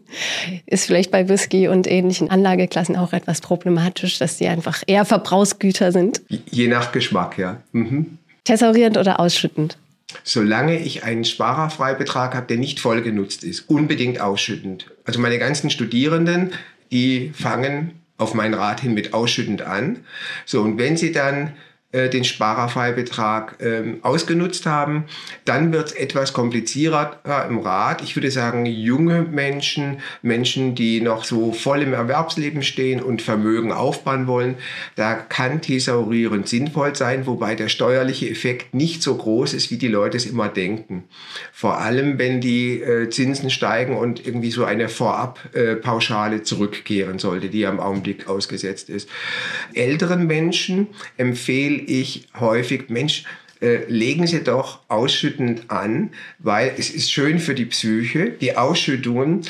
Ist 0.66 0.88
vielleicht 0.88 1.12
bei 1.12 1.30
Whisky 1.30 1.68
und 1.68 1.86
ähnlichen 1.86 2.32
Anlageklassen 2.32 2.96
auch 2.96 3.14
etwas 3.14 3.40
problematisch, 3.40 4.18
dass 4.18 4.38
die 4.38 4.48
einfach 4.48 4.82
eher 4.88 5.06
Verbrauchsgüter 5.06 5.92
sind. 5.92 6.24
Je 6.50 6.68
nach 6.68 6.92
Geschmack, 6.92 7.38
ja. 7.38 7.62
Mhm. 7.72 8.18
Thesaurierend 8.44 8.98
oder 8.98 9.20
ausschüttend? 9.20 9.78
Solange 10.24 10.80
ich 10.80 11.04
einen 11.04 11.24
Sparerfreibetrag 11.24 12.34
habe, 12.34 12.48
der 12.48 12.58
nicht 12.58 12.80
voll 12.80 13.04
genutzt 13.04 13.44
ist, 13.44 13.70
unbedingt 13.70 14.20
ausschüttend. 14.20 14.88
Also 15.06 15.20
meine 15.20 15.38
ganzen 15.38 15.70
Studierenden, 15.70 16.50
die 16.92 17.34
fangen 17.36 17.92
auf 18.18 18.34
meinen 18.34 18.56
Rat 18.56 18.82
hin 18.82 18.96
mit 18.96 19.14
ausschüttend 19.14 19.62
an. 19.62 20.00
So, 20.48 20.62
und 20.62 20.80
wenn 20.80 20.98
sie 20.98 21.12
dann 21.12 21.52
äh, 21.92 22.10
den 22.10 22.24
Sparerfreibetrag 22.24 23.58
ähm, 23.60 24.00
ausgenutzt 24.02 24.66
haben. 24.66 25.04
Dann 25.44 25.74
wird 25.74 25.88
es 25.88 25.92
etwas 25.92 26.32
komplizierter 26.32 27.20
im 27.50 27.60
Rat. 27.60 28.02
Ich 28.02 28.16
würde 28.16 28.32
sagen, 28.32 28.66
junge 28.66 29.24
Menschen, 29.24 29.98
Menschen, 30.22 30.74
die 30.74 31.02
noch 31.02 31.26
so 31.26 31.52
voll 31.52 31.82
im 31.82 31.94
Erwerbsleben 31.94 32.64
stehen 32.64 33.02
und 33.02 33.22
Vermögen 33.22 33.74
aufbauen 33.74 34.28
wollen, 34.28 34.56
da 34.96 35.16
kann 35.16 35.62
thesaurierend 35.62 36.48
sinnvoll 36.48 36.96
sein, 36.96 37.26
wobei 37.28 37.56
der 37.56 37.68
steuerliche 37.68 38.30
Effekt 38.30 38.74
nicht 38.74 39.04
so 39.04 39.16
groß 39.16 39.54
ist, 39.54 39.70
wie 39.70 39.78
die 39.78 39.90
Leute 39.90 40.16
es 40.16 40.26
immer 40.26 40.48
denken. 40.48 41.04
Vor 41.52 41.80
allem, 41.80 42.18
wenn 42.18 42.40
die 42.40 42.82
äh, 42.82 43.10
Zinsen 43.10 43.50
steigen 43.50 43.98
und 43.98 44.26
irgendwie 44.26 44.52
so 44.52 44.64
eine 44.64 44.88
Vorabpauschale 44.88 46.38
äh, 46.38 46.44
zurückkehren 46.44 47.20
sollte, 47.20 47.50
die 47.50 47.66
am 47.66 47.82
Augenblick 47.82 48.30
ausgesetzt 48.30 48.90
ist. 48.90 49.10
Älteren 49.74 50.26
Menschen 50.26 50.88
empfehle 51.18 51.81
ich 51.88 52.28
häufig, 52.40 52.90
Mensch, 52.90 53.24
äh, 53.62 53.86
legen 53.88 54.28
Sie 54.28 54.44
doch 54.44 54.80
ausschüttend 54.88 55.70
an, 55.70 56.12
weil 56.40 56.74
es 56.78 56.90
ist 56.90 57.12
schön 57.12 57.40
für 57.40 57.54
die 57.54 57.66
Psyche. 57.66 58.32
Die 58.32 58.58
Ausschüttungen 58.58 59.42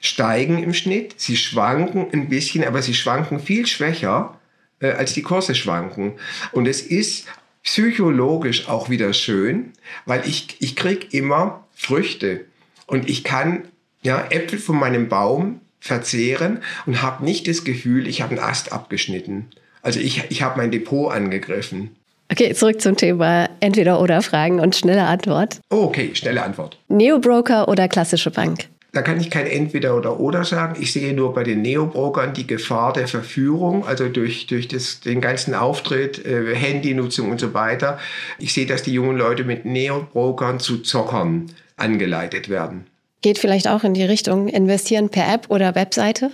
steigen 0.00 0.62
im 0.62 0.74
Schnitt, 0.74 1.14
sie 1.18 1.36
schwanken 1.36 2.06
ein 2.12 2.28
bisschen, 2.28 2.64
aber 2.64 2.82
sie 2.82 2.94
schwanken 2.94 3.38
viel 3.38 3.66
schwächer, 3.66 4.38
äh, 4.80 4.92
als 4.92 5.12
die 5.12 5.22
Kurse 5.22 5.54
schwanken. 5.54 6.14
Und 6.52 6.66
es 6.66 6.80
ist 6.80 7.26
psychologisch 7.62 8.68
auch 8.68 8.88
wieder 8.88 9.12
schön, 9.12 9.72
weil 10.06 10.26
ich, 10.26 10.56
ich 10.60 10.74
krieg 10.74 11.12
immer 11.12 11.66
Früchte 11.74 12.46
und 12.86 13.08
ich 13.08 13.22
kann 13.22 13.68
ja, 14.02 14.26
Äpfel 14.30 14.58
von 14.58 14.78
meinem 14.78 15.08
Baum 15.08 15.60
verzehren 15.78 16.62
und 16.86 17.02
habe 17.02 17.24
nicht 17.24 17.46
das 17.46 17.64
Gefühl, 17.64 18.06
ich 18.06 18.22
habe 18.22 18.32
einen 18.32 18.44
Ast 18.44 18.72
abgeschnitten. 18.72 19.48
Also 19.82 20.00
ich, 20.00 20.24
ich 20.28 20.42
habe 20.42 20.58
mein 20.58 20.70
Depot 20.70 21.12
angegriffen. 21.12 21.96
Okay, 22.30 22.54
zurück 22.54 22.80
zum 22.80 22.96
Thema 22.96 23.48
Entweder-Oder-Fragen 23.58 24.60
und 24.60 24.76
schnelle 24.76 25.04
Antwort. 25.04 25.60
Oh, 25.70 25.82
okay, 25.82 26.10
schnelle 26.14 26.44
Antwort. 26.44 26.78
Neobroker 26.88 27.68
oder 27.68 27.88
klassische 27.88 28.30
Bank? 28.30 28.68
Da 28.92 29.02
kann 29.02 29.20
ich 29.20 29.30
kein 29.30 29.46
Entweder 29.46 29.96
oder 29.96 30.18
Oder 30.18 30.44
sagen. 30.44 30.80
Ich 30.80 30.92
sehe 30.92 31.12
nur 31.12 31.32
bei 31.32 31.44
den 31.44 31.62
Neobrokern 31.62 32.34
die 32.34 32.46
Gefahr 32.46 32.92
der 32.92 33.08
Verführung, 33.08 33.86
also 33.86 34.08
durch, 34.08 34.46
durch 34.46 34.68
das, 34.68 35.00
den 35.00 35.20
ganzen 35.20 35.54
Auftritt, 35.54 36.24
äh, 36.24 36.54
Handynutzung 36.54 37.30
und 37.30 37.40
so 37.40 37.54
weiter. 37.54 37.98
Ich 38.38 38.52
sehe, 38.52 38.66
dass 38.66 38.82
die 38.82 38.92
jungen 38.92 39.16
Leute 39.16 39.44
mit 39.44 39.64
Neobrokern 39.64 40.58
zu 40.60 40.78
Zockern 40.78 41.46
angeleitet 41.76 42.48
werden. 42.48 42.86
Geht 43.22 43.38
vielleicht 43.38 43.68
auch 43.68 43.84
in 43.84 43.94
die 43.94 44.04
Richtung 44.04 44.48
investieren 44.48 45.08
per 45.08 45.32
App 45.32 45.50
oder 45.50 45.74
Webseite? 45.74 46.30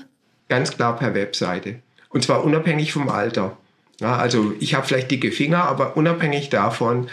Ganz 0.49 0.77
klar 0.77 0.97
per 0.97 1.15
Webseite. 1.15 1.77
Und 2.09 2.25
zwar 2.25 2.45
unabhängig 2.45 2.93
vom 2.93 3.09
Alter. 3.09 3.57
Ja, 4.01 4.17
also 4.17 4.53
ich 4.61 4.75
habe 4.75 4.87
vielleicht 4.87 5.11
dicke 5.11 5.33
Finger, 5.33 5.65
aber 5.65 5.97
unabhängig 5.97 6.51
davon, 6.51 7.09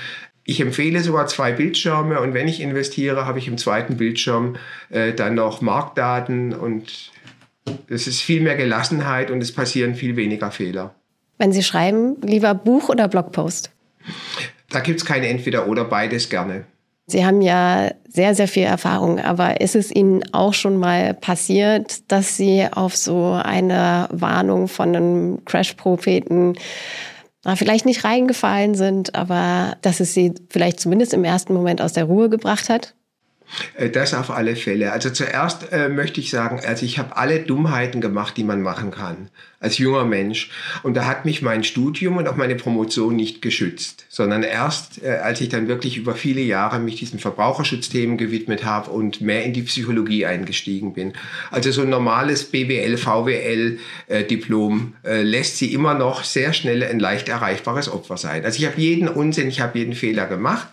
ich 0.46 0.60
empfehle 0.60 1.02
sogar 1.02 1.28
zwei 1.28 1.54
Bildschirme 1.54 2.20
und 2.20 2.34
wenn 2.34 2.48
ich 2.48 2.60
investiere, 2.60 3.26
habe 3.26 3.40
ich 3.40 3.48
im 3.48 3.58
zweiten 3.58 3.96
Bildschirm 3.96 4.58
äh, 4.90 5.14
dann 5.14 5.36
noch 5.36 5.62
Marktdaten 5.62 6.54
und 6.54 7.12
es 7.88 8.08
ist 8.08 8.22
viel 8.22 8.42
mehr 8.42 8.58
Gelassenheit 8.58 9.32
und 9.32 9.42
es 9.42 9.54
passieren 9.54 9.96
viel 9.96 10.18
weniger 10.18 10.52
Fehler. 10.52 10.94
Wenn 11.38 11.54
Sie 11.54 11.64
schreiben, 11.64 12.18
lieber 12.22 12.54
Buch 12.54 12.90
oder 12.90 13.08
Blogpost? 13.08 13.72
Da 14.70 14.82
gibt 14.82 15.00
es 15.00 15.06
kein 15.06 15.24
Entweder 15.24 15.68
oder 15.68 15.86
beides 15.86 16.30
gerne. 16.30 16.66
Sie 17.06 17.26
haben 17.26 17.42
ja 17.42 17.92
sehr, 18.08 18.34
sehr 18.34 18.48
viel 18.48 18.64
Erfahrung, 18.64 19.20
aber 19.20 19.60
ist 19.60 19.76
es 19.76 19.94
Ihnen 19.94 20.24
auch 20.34 20.54
schon 20.54 20.78
mal 20.78 21.14
passiert, 21.14 22.10
dass 22.12 22.38
Sie 22.38 22.66
auf 22.72 22.96
so 22.96 23.32
eine 23.34 24.08
Warnung 24.12 24.68
von 24.68 24.96
einem 24.96 25.46
Crash-Propheten 25.46 26.54
vielleicht 27.56 27.86
nicht 27.86 28.06
reingefallen 28.06 28.76
sind, 28.76 29.16
aber 29.16 29.76
dass 29.82 30.00
es 30.00 30.14
Sie 30.14 30.34
vielleicht 30.50 30.80
zumindest 30.80 31.14
im 31.14 31.26
ersten 31.26 31.54
Moment 31.54 31.82
aus 31.82 31.92
der 31.92 32.06
Ruhe 32.06 32.30
gebracht 32.30 32.70
hat? 32.70 32.96
Äh, 33.76 33.90
das 33.90 34.14
auf 34.14 34.32
alle 34.32 34.56
Fälle. 34.56 34.92
Also 34.92 35.10
zuerst 35.10 35.72
äh, 35.72 35.90
möchte 35.90 36.20
ich 36.20 36.30
sagen, 36.30 36.62
also 36.66 36.86
ich 36.86 37.00
habe 37.00 37.18
alle 37.18 37.40
Dummheiten 37.40 38.02
gemacht, 38.02 38.38
die 38.38 38.44
man 38.44 38.62
machen 38.62 38.92
kann 38.92 39.30
als 39.64 39.78
junger 39.78 40.04
Mensch. 40.04 40.52
Und 40.84 40.96
da 40.96 41.06
hat 41.06 41.26
mich 41.26 41.42
mein 41.42 41.64
Studium 41.64 42.18
und 42.18 42.28
auch 42.28 42.36
meine 42.36 42.56
Promotion 42.56 43.16
nicht 43.16 43.42
geschützt, 43.42 44.06
sondern 44.10 44.44
erst, 44.44 45.02
äh, 45.02 45.20
als 45.24 45.40
ich 45.42 45.50
dann 45.50 45.68
wirklich 45.68 45.98
über 45.98 46.16
viele 46.16 46.42
Jahre 46.42 46.80
mich 46.80 46.98
diesen 46.98 47.18
Verbraucherschutzthemen 47.18 48.18
gewidmet 48.18 48.66
habe 48.66 48.92
und 48.92 49.22
mehr 49.22 49.44
in 49.44 49.54
die 49.54 49.62
Psychologie 49.64 50.26
eingestiegen 50.26 50.94
bin. 50.94 51.14
Also 51.50 51.72
so 51.72 51.82
ein 51.84 51.90
normales 51.90 52.44
BWL, 52.44 52.98
VWL 52.98 53.80
äh, 54.08 54.24
Diplom 54.26 54.96
äh, 55.06 55.22
lässt 55.22 55.58
sie 55.58 55.74
immer 55.74 55.94
noch 55.94 56.26
sehr 56.26 56.52
schnell 56.52 56.84
ein 56.84 57.00
leicht 57.00 57.30
erreichbares 57.30 57.90
Opfer 57.90 58.18
sein. 58.18 58.44
Also 58.44 58.60
ich 58.60 58.66
habe 58.66 58.80
jeden 58.80 59.08
Unsinn, 59.08 59.48
ich 59.48 59.62
habe 59.62 59.80
jeden 59.80 59.94
Fehler 59.94 60.26
gemacht, 60.26 60.68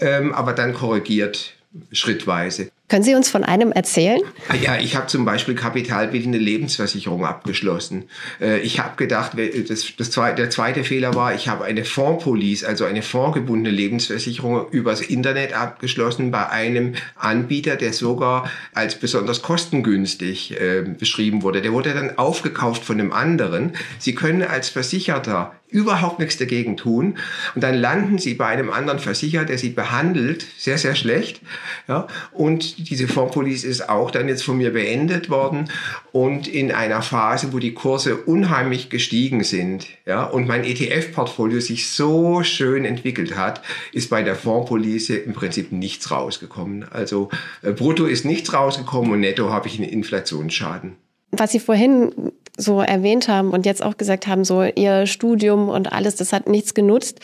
ähm, 0.00 0.32
aber 0.32 0.52
dann 0.52 0.74
korrigiert 0.74 1.57
schrittweise. 1.92 2.70
Können 2.88 3.02
Sie 3.02 3.14
uns 3.14 3.28
von 3.28 3.44
einem 3.44 3.70
erzählen? 3.70 4.20
Ah 4.48 4.54
ja, 4.54 4.78
ich 4.78 4.96
habe 4.96 5.06
zum 5.08 5.26
Beispiel 5.26 5.54
kapitalbildende 5.54 6.38
Lebensversicherung 6.38 7.26
abgeschlossen. 7.26 8.04
Äh, 8.40 8.60
ich 8.60 8.80
habe 8.80 8.96
gedacht, 8.96 9.32
das, 9.68 9.92
das 9.96 10.10
zweite, 10.10 10.36
der 10.36 10.50
zweite 10.50 10.84
Fehler 10.84 11.14
war, 11.14 11.34
ich 11.34 11.48
habe 11.48 11.64
eine 11.64 11.84
Fondspolice, 11.84 12.66
also 12.66 12.86
eine 12.86 13.02
fondgebundene 13.02 13.74
Lebensversicherung 13.74 14.70
übers 14.70 15.02
Internet 15.02 15.52
abgeschlossen 15.52 16.30
bei 16.30 16.48
einem 16.48 16.94
Anbieter, 17.16 17.76
der 17.76 17.92
sogar 17.92 18.50
als 18.72 18.94
besonders 18.94 19.42
kostengünstig 19.42 20.58
äh, 20.58 20.82
beschrieben 20.82 21.42
wurde. 21.42 21.60
Der 21.60 21.72
wurde 21.72 21.92
dann 21.92 22.16
aufgekauft 22.16 22.84
von 22.84 22.98
einem 22.98 23.12
anderen. 23.12 23.72
Sie 23.98 24.14
können 24.14 24.42
als 24.42 24.70
Versicherter 24.70 25.52
überhaupt 25.70 26.18
nichts 26.18 26.36
dagegen 26.38 26.76
tun. 26.76 27.18
Und 27.54 27.62
dann 27.62 27.74
landen 27.74 28.18
sie 28.18 28.34
bei 28.34 28.46
einem 28.46 28.70
anderen 28.70 28.98
Versicherer, 28.98 29.44
der 29.44 29.58
sie 29.58 29.70
behandelt, 29.70 30.46
sehr, 30.56 30.78
sehr 30.78 30.94
schlecht. 30.94 31.40
Ja, 31.86 32.06
und 32.32 32.77
diese 32.78 33.08
Fondspolice 33.08 33.66
ist 33.66 33.88
auch 33.88 34.10
dann 34.10 34.28
jetzt 34.28 34.44
von 34.44 34.56
mir 34.56 34.72
beendet 34.72 35.30
worden 35.30 35.70
und 36.12 36.46
in 36.46 36.70
einer 36.72 37.02
Phase, 37.02 37.52
wo 37.52 37.58
die 37.58 37.74
Kurse 37.74 38.16
unheimlich 38.16 38.88
gestiegen 38.88 39.44
sind. 39.44 39.86
Ja, 40.06 40.24
und 40.24 40.46
mein 40.46 40.64
ETF-Portfolio 40.64 41.60
sich 41.60 41.88
so 41.88 42.42
schön 42.42 42.84
entwickelt 42.84 43.36
hat, 43.36 43.62
ist 43.92 44.10
bei 44.10 44.22
der 44.22 44.36
Fondspolice 44.36 45.16
im 45.16 45.32
Prinzip 45.32 45.72
nichts 45.72 46.10
rausgekommen. 46.10 46.86
Also 46.90 47.28
äh, 47.62 47.72
brutto 47.72 48.06
ist 48.06 48.24
nichts 48.24 48.52
rausgekommen 48.52 49.12
und 49.12 49.20
netto 49.20 49.50
habe 49.50 49.68
ich 49.68 49.78
einen 49.78 49.88
Inflationsschaden. 49.88 50.96
Was 51.30 51.52
Sie 51.52 51.60
vorhin 51.60 52.32
so 52.56 52.80
erwähnt 52.80 53.28
haben 53.28 53.50
und 53.50 53.66
jetzt 53.66 53.82
auch 53.82 53.96
gesagt 53.96 54.26
haben, 54.26 54.44
so 54.44 54.62
Ihr 54.62 55.06
Studium 55.06 55.68
und 55.68 55.92
alles, 55.92 56.16
das 56.16 56.32
hat 56.32 56.48
nichts 56.48 56.74
genutzt. 56.74 57.20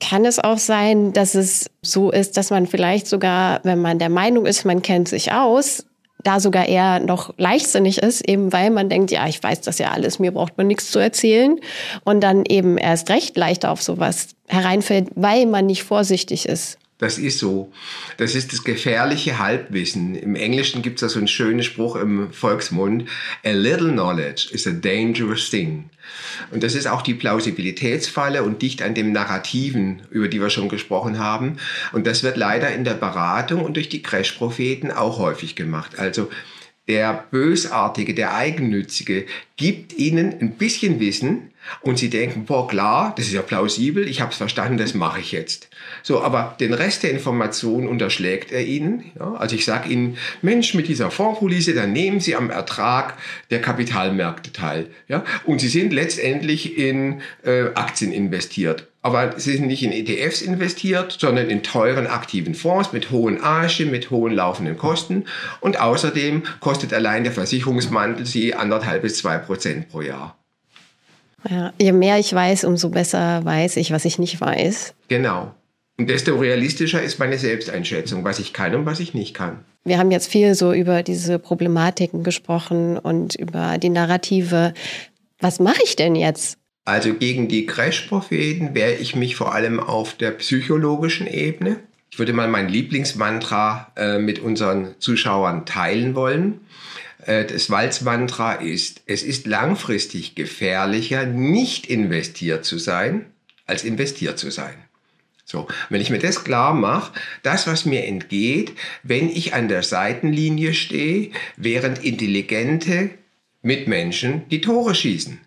Kann 0.00 0.24
es 0.24 0.38
auch 0.38 0.58
sein, 0.58 1.12
dass 1.12 1.34
es 1.34 1.70
so 1.82 2.10
ist, 2.10 2.36
dass 2.36 2.50
man 2.50 2.66
vielleicht 2.66 3.06
sogar, 3.06 3.60
wenn 3.64 3.80
man 3.80 3.98
der 3.98 4.10
Meinung 4.10 4.46
ist, 4.46 4.64
man 4.64 4.82
kennt 4.82 5.08
sich 5.08 5.32
aus, 5.32 5.84
da 6.24 6.40
sogar 6.40 6.66
eher 6.66 7.00
noch 7.00 7.34
leichtsinnig 7.38 7.98
ist, 7.98 8.26
eben 8.28 8.52
weil 8.52 8.70
man 8.70 8.88
denkt, 8.88 9.10
ja, 9.10 9.28
ich 9.28 9.42
weiß 9.42 9.60
das 9.60 9.78
ja 9.78 9.90
alles, 9.90 10.18
mir 10.18 10.32
braucht 10.32 10.56
man 10.56 10.66
nichts 10.66 10.90
zu 10.90 10.98
erzählen 10.98 11.60
und 12.04 12.22
dann 12.22 12.44
eben 12.46 12.78
erst 12.78 13.10
recht 13.10 13.36
leichter 13.36 13.70
auf 13.70 13.82
sowas 13.82 14.28
hereinfällt, 14.48 15.10
weil 15.14 15.46
man 15.46 15.66
nicht 15.66 15.84
vorsichtig 15.84 16.46
ist. 16.46 16.78
Das 16.98 17.18
ist 17.18 17.38
so. 17.38 17.72
Das 18.18 18.34
ist 18.34 18.52
das 18.52 18.62
gefährliche 18.62 19.38
Halbwissen. 19.38 20.14
Im 20.14 20.36
Englischen 20.36 20.80
gibt 20.80 20.96
es 20.96 21.00
da 21.00 21.08
so 21.08 21.18
einen 21.18 21.28
schönen 21.28 21.62
Spruch 21.62 21.96
im 21.96 22.32
Volksmund. 22.32 23.08
A 23.44 23.50
little 23.50 23.90
knowledge 23.90 24.48
is 24.52 24.66
a 24.66 24.70
dangerous 24.70 25.50
thing. 25.50 25.90
Und 26.50 26.62
das 26.62 26.74
ist 26.74 26.86
auch 26.86 27.02
die 27.02 27.14
Plausibilitätsfalle 27.14 28.42
und 28.42 28.62
dicht 28.62 28.82
an 28.82 28.94
dem 28.94 29.12
Narrativen, 29.12 30.02
über 30.10 30.28
die 30.28 30.40
wir 30.40 30.50
schon 30.50 30.68
gesprochen 30.68 31.18
haben. 31.18 31.56
Und 31.92 32.06
das 32.06 32.22
wird 32.22 32.36
leider 32.36 32.72
in 32.72 32.84
der 32.84 32.94
Beratung 32.94 33.64
und 33.64 33.76
durch 33.76 33.88
die 33.88 34.02
Crash-Propheten 34.02 34.90
auch 34.90 35.18
häufig 35.18 35.54
gemacht. 35.54 35.98
Also 35.98 36.30
der 36.86 37.24
Bösartige, 37.30 38.14
der 38.14 38.34
Eigennützige 38.34 39.26
gibt 39.56 39.94
ihnen 39.94 40.34
ein 40.40 40.56
bisschen 40.56 41.00
Wissen 41.00 41.50
und 41.80 41.98
sie 41.98 42.10
denken, 42.10 42.44
boah, 42.44 42.68
klar, 42.68 43.14
das 43.16 43.26
ist 43.26 43.32
ja 43.32 43.42
plausibel, 43.42 44.08
ich 44.08 44.20
habe 44.20 44.32
es 44.32 44.38
verstanden, 44.38 44.78
das 44.78 44.94
mache 44.94 45.20
ich 45.20 45.32
jetzt. 45.32 45.68
So, 46.02 46.22
aber 46.22 46.56
den 46.60 46.74
Rest 46.74 47.02
der 47.02 47.10
Information 47.10 47.88
unterschlägt 47.88 48.52
er 48.52 48.64
ihnen. 48.64 49.12
Ja? 49.18 49.34
Also 49.34 49.56
ich 49.56 49.64
sage 49.64 49.88
ihnen, 49.88 50.16
Mensch, 50.42 50.74
mit 50.74 50.88
dieser 50.88 51.10
Fondspolice, 51.10 51.74
dann 51.74 51.92
nehmen 51.92 52.20
Sie 52.20 52.36
am 52.36 52.50
Ertrag 52.50 53.16
der 53.50 53.60
Kapitalmärkte 53.60 54.52
teil. 54.52 54.88
Ja? 55.08 55.24
Und 55.44 55.60
Sie 55.60 55.68
sind 55.68 55.92
letztendlich 55.92 56.78
in 56.78 57.20
äh, 57.44 57.66
Aktien 57.74 58.12
investiert. 58.12 58.88
Aber 59.02 59.38
sie 59.38 59.58
sind 59.58 59.66
nicht 59.66 59.82
in 59.82 59.92
ETFs 59.92 60.40
investiert, 60.40 61.14
sondern 61.20 61.50
in 61.50 61.62
teuren 61.62 62.06
aktiven 62.06 62.54
Fonds 62.54 62.94
mit 62.94 63.10
hohen 63.10 63.38
Arche, 63.38 63.84
mit 63.84 64.10
hohen 64.10 64.32
laufenden 64.32 64.78
Kosten. 64.78 65.26
Und 65.60 65.78
außerdem 65.78 66.44
kostet 66.60 66.94
allein 66.94 67.22
der 67.22 67.32
Versicherungsmantel 67.34 68.24
sie 68.24 68.54
anderthalb 68.54 69.02
bis 69.02 69.18
zwei 69.18 69.36
Prozent 69.36 69.90
pro 69.90 70.00
Jahr. 70.00 70.38
Ja, 71.48 71.72
je 71.78 71.92
mehr 71.92 72.18
ich 72.18 72.32
weiß, 72.32 72.64
umso 72.64 72.88
besser 72.88 73.44
weiß 73.44 73.76
ich, 73.76 73.90
was 73.90 74.04
ich 74.04 74.18
nicht 74.18 74.40
weiß. 74.40 74.94
Genau. 75.08 75.54
Und 75.96 76.10
desto 76.10 76.36
realistischer 76.36 77.02
ist 77.02 77.18
meine 77.18 77.38
Selbsteinschätzung, 77.38 78.24
was 78.24 78.38
ich 78.38 78.52
kann 78.52 78.74
und 78.74 78.86
was 78.86 78.98
ich 78.98 79.14
nicht 79.14 79.34
kann. 79.34 79.60
Wir 79.84 79.98
haben 79.98 80.10
jetzt 80.10 80.30
viel 80.30 80.54
so 80.54 80.72
über 80.72 81.02
diese 81.02 81.38
Problematiken 81.38 82.24
gesprochen 82.24 82.98
und 82.98 83.34
über 83.36 83.78
die 83.78 83.90
Narrative. 83.90 84.74
Was 85.38 85.60
mache 85.60 85.82
ich 85.84 85.94
denn 85.94 86.16
jetzt? 86.16 86.58
Also 86.84 87.14
gegen 87.14 87.48
die 87.48 87.66
Crash-Propheten 87.66 88.74
wehre 88.74 88.94
ich 88.94 89.14
mich 89.14 89.36
vor 89.36 89.54
allem 89.54 89.80
auf 89.80 90.14
der 90.14 90.32
psychologischen 90.32 91.26
Ebene. 91.26 91.76
Ich 92.10 92.18
würde 92.18 92.32
mal 92.32 92.48
mein 92.48 92.68
Lieblingsmantra 92.68 93.92
äh, 93.96 94.18
mit 94.18 94.38
unseren 94.38 94.94
Zuschauern 94.98 95.64
teilen 95.64 96.14
wollen. 96.14 96.60
Äh, 97.26 97.44
das 97.44 97.70
Walzmantra 97.70 98.54
ist, 98.54 99.02
es 99.06 99.22
ist 99.22 99.46
langfristig 99.46 100.34
gefährlicher, 100.34 101.26
nicht 101.26 101.86
investiert 101.86 102.64
zu 102.64 102.78
sein, 102.78 103.26
als 103.66 103.84
investiert 103.84 104.38
zu 104.38 104.50
sein. 104.50 104.74
So, 105.46 105.68
wenn 105.90 106.00
ich 106.00 106.10
mir 106.10 106.18
das 106.18 106.42
klar 106.42 106.72
mache, 106.72 107.12
das, 107.42 107.66
was 107.66 107.84
mir 107.84 108.04
entgeht, 108.06 108.72
wenn 109.02 109.28
ich 109.28 109.52
an 109.52 109.68
der 109.68 109.82
Seitenlinie 109.82 110.72
stehe, 110.72 111.32
während 111.56 112.02
intelligente 112.02 113.10
Mitmenschen 113.60 114.48
die 114.48 114.60
Tore 114.60 114.94
schießen. 114.94 115.40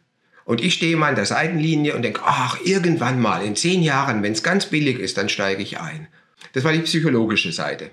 Und 0.46 0.62
ich 0.62 0.75
stehe 0.75 0.96
mal 0.96 1.10
an 1.10 1.15
der 1.15 1.25
Seitenlinie 1.25 1.96
und 1.96 2.03
denke, 2.03 2.22
ach, 2.24 2.60
irgendwann 2.63 3.19
mal, 3.19 3.43
in 3.43 3.55
zehn 3.55 3.84
Jahren, 3.84 4.24
wenn 4.24 4.31
es 4.31 4.43
ganz 4.43 4.67
billig 4.67 5.00
ist, 5.00 5.17
dann 5.17 5.29
steige 5.29 5.62
ich 5.62 5.79
ein. 5.79 6.07
Das 6.53 6.63
war 6.63 6.72
die 6.72 6.79
psychologische 6.79 7.51
Seite. 7.51 7.89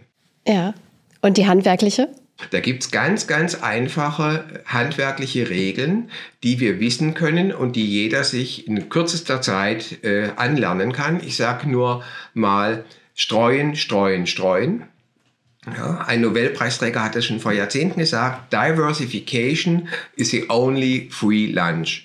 Ja. 0.46 0.74
Und 1.20 1.36
die 1.36 1.46
handwerkliche? 1.46 2.10
Da 2.50 2.60
gibt's 2.60 2.90
ganz, 2.90 3.26
ganz 3.26 3.54
einfache 3.54 4.62
handwerkliche 4.66 5.50
Regeln, 5.50 6.10
die 6.42 6.58
wir 6.58 6.80
wissen 6.80 7.14
können 7.14 7.52
und 7.52 7.76
die 7.76 7.86
jeder 7.86 8.24
sich 8.24 8.66
in 8.66 8.88
kürzester 8.88 9.40
Zeit 9.40 10.04
äh, 10.04 10.30
anlernen 10.36 10.92
kann. 10.92 11.20
Ich 11.24 11.36
sage 11.36 11.68
nur 11.68 12.02
mal 12.34 12.84
streuen, 13.14 13.76
streuen, 13.76 14.26
streuen. 14.26 14.84
Ja, 15.76 16.04
ein 16.06 16.20
Nobelpreisträger 16.20 17.02
hat 17.02 17.14
das 17.14 17.24
schon 17.24 17.40
vor 17.40 17.52
Jahrzehnten 17.52 18.00
gesagt, 18.00 18.52
Diversification 18.52 19.88
is 20.16 20.30
the 20.30 20.50
only 20.50 21.08
free 21.10 21.46
lunch. 21.46 22.04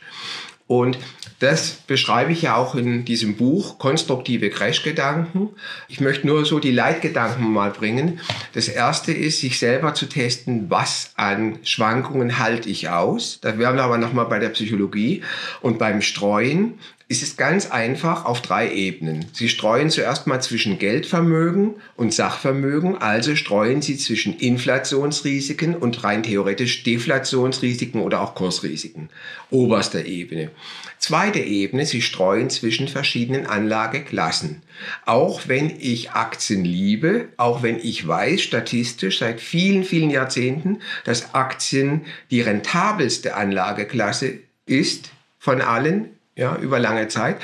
Und 0.67 0.97
das 1.39 1.71
beschreibe 1.87 2.33
ich 2.33 2.41
ja 2.41 2.55
auch 2.55 2.75
in 2.75 3.05
diesem 3.05 3.35
Buch, 3.37 3.79
konstruktive 3.79 4.49
Crash-Gedanken. 4.49 5.49
Ich 5.87 6.01
möchte 6.01 6.27
nur 6.27 6.45
so 6.45 6.59
die 6.59 6.71
Leitgedanken 6.71 7.51
mal 7.51 7.71
bringen. 7.71 8.19
Das 8.53 8.67
erste 8.67 9.13
ist, 9.13 9.39
sich 9.39 9.57
selber 9.57 9.93
zu 9.93 10.07
testen, 10.07 10.69
was 10.69 11.13
an 11.15 11.59
Schwankungen 11.63 12.39
halte 12.39 12.69
ich 12.69 12.89
aus. 12.89 13.39
Da 13.41 13.57
wären 13.57 13.77
wir 13.77 13.83
aber 13.83 13.97
nochmal 13.97 14.25
bei 14.25 14.39
der 14.39 14.49
Psychologie. 14.49 15.23
Und 15.61 15.79
beim 15.79 16.01
Streuen 16.01 16.79
ist 17.09 17.23
es 17.23 17.37
ganz 17.37 17.71
einfach 17.71 18.25
auf 18.25 18.39
drei 18.43 18.71
Ebenen. 18.71 19.25
Sie 19.33 19.49
streuen 19.49 19.89
zuerst 19.89 20.27
mal 20.27 20.41
zwischen 20.41 20.77
Geldvermögen 20.77 21.73
und 21.95 22.13
Sachvermögen, 22.13 22.99
also 22.99 23.35
streuen 23.35 23.81
Sie 23.81 23.97
zwischen 23.97 24.37
Inflationsrisiken 24.37 25.75
und 25.75 26.03
rein 26.03 26.21
theoretisch 26.21 26.83
Deflationsrisiken 26.83 28.01
oder 28.01 28.21
auch 28.21 28.35
Kursrisiken. 28.35 29.09
Oberster 29.49 30.05
Ebene. 30.05 30.51
Zweite 30.99 31.39
Ebene, 31.39 31.87
Sie 31.87 32.03
streuen 32.03 32.51
zwischen 32.51 32.87
verschiedenen 32.87 33.47
Anlageklassen. 33.47 34.61
Auch 35.07 35.47
wenn 35.47 35.71
ich 35.79 36.11
Aktien 36.11 36.63
liebe, 36.63 37.29
auch 37.37 37.63
wenn 37.63 37.79
ich 37.79 38.07
weiß 38.07 38.39
statistisch 38.39 39.17
seit 39.17 39.41
vielen, 39.41 39.83
vielen 39.83 40.11
Jahrzehnten, 40.11 40.77
dass 41.05 41.33
Aktien 41.33 42.05
die 42.29 42.41
rentabelste 42.41 43.35
Anlageklasse 43.35 44.33
ist 44.67 45.09
von 45.39 45.61
allen, 45.61 46.18
ja, 46.39 46.55
über 46.55 46.79
lange 46.79 47.09
Zeit, 47.09 47.35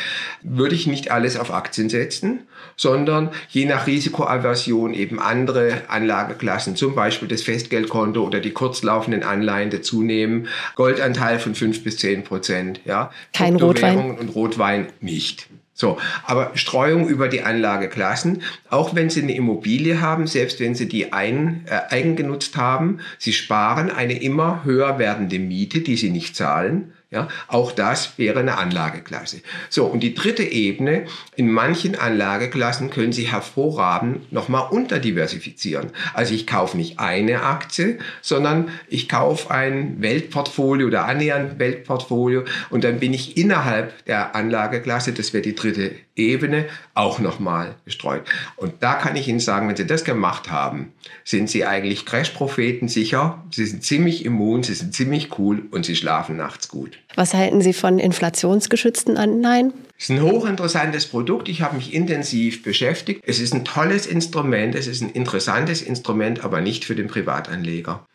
würde 0.41 0.73
ich 0.73 0.87
nicht 0.87 1.11
alles 1.11 1.37
auf 1.37 1.53
Aktien 1.53 1.89
setzen, 1.89 2.47
sondern 2.77 3.29
je 3.49 3.65
nach 3.65 3.87
Risikoaversion 3.87 4.93
eben 4.93 5.19
andere 5.19 5.81
Anlageklassen, 5.89 6.75
zum 6.75 6.95
Beispiel 6.95 7.27
das 7.27 7.41
Festgeldkonto 7.41 8.25
oder 8.25 8.39
die 8.39 8.51
kurzlaufenden 8.51 9.23
Anleihen 9.23 9.69
dazu 9.69 10.01
nehmen, 10.01 10.47
Goldanteil 10.75 11.39
von 11.39 11.55
fünf 11.55 11.83
bis 11.83 11.97
zehn 11.97 12.23
Prozent, 12.23 12.79
ja. 12.85 13.11
Kein 13.33 13.57
Rotwein. 13.57 14.17
Und 14.17 14.29
Rotwein 14.33 14.87
nicht. 15.01 15.47
So, 15.77 15.97
aber 16.23 16.51
Streuung 16.53 17.09
über 17.09 17.27
die 17.27 17.41
Anlageklassen, 17.41 18.43
auch 18.69 18.95
wenn 18.95 19.09
Sie 19.09 19.21
eine 19.21 19.35
Immobilie 19.35 19.99
haben, 19.99 20.25
selbst 20.25 20.61
wenn 20.61 20.73
Sie 20.73 20.87
die 20.87 21.11
ein, 21.11 21.65
äh, 21.65 21.93
eigengenutzt 21.93 22.55
haben, 22.55 22.99
Sie 23.19 23.33
sparen 23.33 23.91
eine 23.91 24.21
immer 24.21 24.63
höher 24.63 24.99
werdende 24.99 25.37
Miete, 25.37 25.81
die 25.81 25.97
Sie 25.97 26.11
nicht 26.11 26.37
zahlen, 26.37 26.93
ja, 27.15 27.29
auch 27.47 27.71
das 27.71 28.17
wäre 28.17 28.39
eine 28.39 28.57
Anlageklasse. 28.57 29.41
So, 29.69 29.85
und 29.85 30.01
die 30.01 30.13
dritte 30.13 30.43
Ebene, 30.43 31.05
in 31.37 31.49
manchen 31.49 31.95
Anlageklassen 31.95 32.89
können 32.89 33.13
Sie 33.13 33.31
hervorragend 33.31 34.31
nochmal 34.33 34.67
unterdiversifizieren. 34.69 35.91
Also 36.13 36.33
ich 36.33 36.45
kaufe 36.45 36.75
nicht 36.75 36.99
eine 36.99 37.43
Aktie, 37.43 37.99
sondern 38.21 38.69
ich 38.89 39.07
kaufe 39.07 39.49
ein 39.49 40.01
Weltportfolio 40.01 40.87
oder 40.87 41.05
annähernd 41.05 41.57
Weltportfolio 41.57 42.43
und 42.69 42.83
dann 42.83 42.99
bin 42.99 43.13
ich 43.13 43.37
innerhalb 43.37 44.05
der 44.05 44.35
Anlageklasse, 44.35 45.13
das 45.13 45.31
wäre 45.31 45.41
die 45.41 45.55
dritte 45.55 45.91
Ebene, 46.15 46.65
auch 46.93 47.19
nochmal 47.19 47.75
gestreut. 47.83 48.23
Und 48.55 48.73
da 48.81 48.93
kann 48.93 49.15
ich 49.15 49.27
Ihnen 49.27 49.39
sagen, 49.39 49.67
wenn 49.67 49.75
Sie 49.75 49.85
das 49.85 50.03
gemacht 50.03 50.49
haben, 50.49 50.93
sind 51.23 51.49
Sie 51.49 51.65
eigentlich 51.65 52.05
Crash-Propheten 52.05 52.87
sicher. 52.87 53.43
Sie 53.51 53.65
sind 53.65 53.83
ziemlich 53.83 54.23
immun, 54.23 54.63
Sie 54.63 54.73
sind 54.73 54.93
ziemlich 54.93 55.37
cool 55.37 55.63
und 55.71 55.85
Sie 55.85 55.95
schlafen 55.95 56.37
nachts 56.37 56.69
gut. 56.69 56.99
Was 57.15 57.33
halten 57.33 57.61
Sie 57.61 57.73
von 57.73 57.99
inflationsgeschützten 57.99 59.17
Anleihen? 59.17 59.73
Es 59.97 60.05
ist 60.05 60.11
ein 60.11 60.21
hochinteressantes 60.21 61.05
Produkt. 61.05 61.47
Ich 61.49 61.61
habe 61.61 61.75
mich 61.75 61.93
intensiv 61.93 62.63
beschäftigt. 62.63 63.21
Es 63.25 63.39
ist 63.39 63.53
ein 63.53 63.65
tolles 63.65 64.05
Instrument, 64.05 64.75
es 64.75 64.87
ist 64.87 65.01
ein 65.01 65.09
interessantes 65.09 65.81
Instrument, 65.81 66.43
aber 66.43 66.61
nicht 66.61 66.85
für 66.85 66.95
den 66.95 67.07
Privatanleger. 67.07 68.05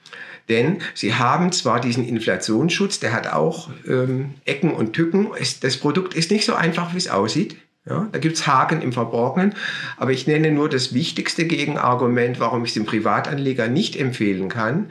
Denn 0.48 0.78
sie 0.94 1.14
haben 1.14 1.52
zwar 1.52 1.80
diesen 1.80 2.06
Inflationsschutz, 2.06 2.98
der 2.98 3.12
hat 3.12 3.28
auch 3.28 3.70
ähm, 3.86 4.34
Ecken 4.44 4.72
und 4.72 4.94
Tücken. 4.94 5.28
Es, 5.38 5.60
das 5.60 5.76
Produkt 5.76 6.14
ist 6.14 6.30
nicht 6.30 6.44
so 6.44 6.54
einfach, 6.54 6.92
wie 6.92 6.98
es 6.98 7.08
aussieht. 7.08 7.56
Ja, 7.88 8.08
da 8.12 8.18
gibt's 8.18 8.46
Haken 8.46 8.82
im 8.82 8.92
Verborgenen, 8.92 9.54
aber 9.96 10.10
ich 10.10 10.26
nenne 10.26 10.50
nur 10.50 10.68
das 10.68 10.92
wichtigste 10.92 11.46
Gegenargument, 11.46 12.38
warum 12.38 12.62
ich 12.62 12.70
es 12.70 12.74
dem 12.74 12.84
Privatanleger 12.84 13.68
nicht 13.68 13.96
empfehlen 13.96 14.50
kann. 14.50 14.90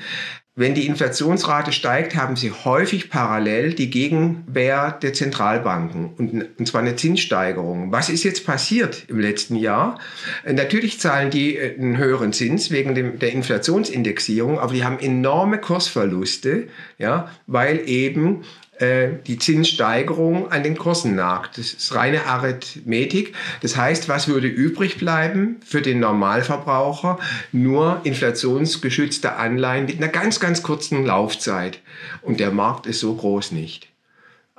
Wenn 0.59 0.73
die 0.73 0.87
Inflationsrate 0.87 1.71
steigt, 1.71 2.17
haben 2.17 2.35
sie 2.35 2.51
häufig 2.51 3.09
parallel 3.09 3.73
die 3.73 3.89
Gegenwehr 3.89 4.91
der 4.91 5.13
Zentralbanken 5.13 6.13
und, 6.17 6.59
und 6.59 6.65
zwar 6.67 6.81
eine 6.81 6.97
Zinssteigerung. 6.97 7.93
Was 7.93 8.09
ist 8.09 8.25
jetzt 8.25 8.45
passiert 8.45 9.05
im 9.07 9.21
letzten 9.21 9.55
Jahr? 9.55 9.99
Äh, 10.43 10.51
natürlich 10.51 10.99
zahlen 10.99 11.29
die 11.29 11.55
äh, 11.55 11.79
einen 11.79 11.97
höheren 11.97 12.33
Zins 12.33 12.71
wegen 12.71 12.93
dem, 12.93 13.19
der 13.19 13.31
Inflationsindexierung, 13.31 14.59
aber 14.59 14.73
die 14.73 14.83
haben 14.83 14.99
enorme 14.99 15.59
Kursverluste, 15.59 16.67
ja, 16.97 17.31
weil 17.47 17.87
eben 17.87 18.41
die 18.79 19.37
Zinssteigerung 19.37 20.51
an 20.51 20.63
den 20.63 20.77
Kursen 20.77 21.15
nagt. 21.15 21.57
Das 21.57 21.73
ist 21.73 21.93
reine 21.95 22.25
Arithmetik. 22.25 23.35
Das 23.61 23.75
heißt, 23.75 24.07
was 24.07 24.27
würde 24.27 24.47
übrig 24.47 24.97
bleiben 24.97 25.57
für 25.65 25.81
den 25.81 25.99
Normalverbraucher? 25.99 27.19
Nur 27.51 27.99
inflationsgeschützte 28.03 29.33
Anleihen 29.33 29.85
mit 29.85 29.97
einer 29.97 30.07
ganz, 30.07 30.39
ganz 30.39 30.63
kurzen 30.63 31.05
Laufzeit. 31.05 31.81
Und 32.21 32.39
der 32.39 32.51
Markt 32.51 32.85
ist 32.85 33.01
so 33.01 33.13
groß 33.13 33.51
nicht. 33.51 33.89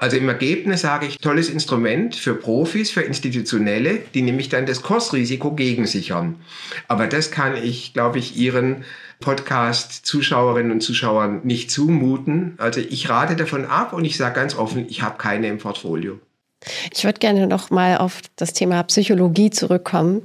Also 0.01 0.17
im 0.17 0.31
Ergebnis 0.31 0.81
sage 0.81 1.07
ich, 1.07 1.19
tolles 1.19 1.51
Instrument 1.51 2.17
für 2.17 2.35
Profis, 2.35 2.91
für 2.91 3.03
Institutionelle, 3.03 3.99
die 4.15 4.23
nämlich 4.23 4.49
dann 4.49 4.65
das 4.65 4.81
Kursrisiko 4.81 5.53
gegensichern. 5.53 6.37
Aber 6.89 7.07
das 7.07 7.31
kann 7.31 7.55
ich, 7.63 7.93
glaube 7.93 8.19
ich, 8.19 8.35
Ihren 8.35 8.87
Podcast-Zuschauerinnen 9.21 10.73
und 10.73 10.81
Zuschauern 10.81 11.43
nicht 11.45 11.71
zumuten. 11.71 12.55
Also 12.57 12.81
ich 12.81 13.11
rate 13.11 13.37
davon 13.37 13.67
ab 13.67 13.93
und 13.93 14.07
ich 14.07 14.17
sage 14.17 14.37
ganz 14.37 14.57
offen, 14.57 14.87
ich 14.89 15.03
habe 15.03 15.19
keine 15.19 15.49
im 15.49 15.59
Portfolio. 15.59 16.19
Ich 16.95 17.05
würde 17.05 17.19
gerne 17.19 17.47
noch 17.47 17.69
mal 17.69 17.99
auf 17.99 18.23
das 18.37 18.55
Thema 18.55 18.83
Psychologie 18.85 19.51
zurückkommen, 19.51 20.23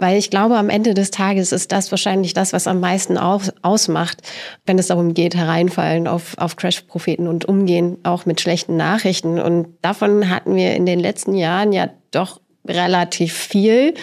weil 0.00 0.18
ich 0.18 0.30
glaube, 0.30 0.56
am 0.56 0.70
Ende 0.70 0.94
des 0.94 1.10
Tages 1.10 1.52
ist 1.52 1.70
das 1.70 1.90
wahrscheinlich 1.90 2.34
das, 2.34 2.52
was 2.52 2.66
am 2.66 2.80
meisten 2.80 3.16
aus, 3.16 3.52
ausmacht, 3.62 4.22
wenn 4.66 4.78
es 4.78 4.88
darum 4.88 5.14
geht, 5.14 5.36
hereinfallen 5.36 6.08
auf, 6.08 6.36
auf 6.38 6.56
Crash-Propheten 6.56 7.28
und 7.28 7.44
umgehen 7.44 7.98
auch 8.02 8.26
mit 8.26 8.40
schlechten 8.40 8.76
Nachrichten. 8.76 9.38
Und 9.38 9.68
davon 9.82 10.28
hatten 10.30 10.56
wir 10.56 10.74
in 10.74 10.86
den 10.86 10.98
letzten 10.98 11.34
Jahren 11.34 11.72
ja 11.72 11.90
doch 12.10 12.40
relativ 12.66 13.34
viel. 13.34 13.94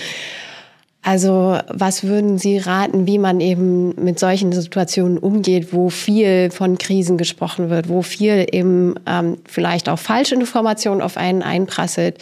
Also 1.07 1.57
was 1.69 2.03
würden 2.03 2.37
Sie 2.37 2.57
raten, 2.57 3.07
wie 3.07 3.17
man 3.17 3.39
eben 3.39 3.95
mit 3.95 4.19
solchen 4.19 4.51
Situationen 4.51 5.17
umgeht, 5.17 5.71
wo 5.71 5.89
viel 5.89 6.51
von 6.51 6.77
Krisen 6.77 7.17
gesprochen 7.17 7.69
wird, 7.69 7.87
wo 7.87 8.01
viel 8.01 8.45
eben 8.51 8.95
ähm, 9.05 9.37
vielleicht 9.47 9.87
auch 9.87 9.99
falsche 9.99 10.35
Informationen 10.35 11.01
auf 11.01 11.15
einen 11.15 11.43
einprasselt, 11.43 12.17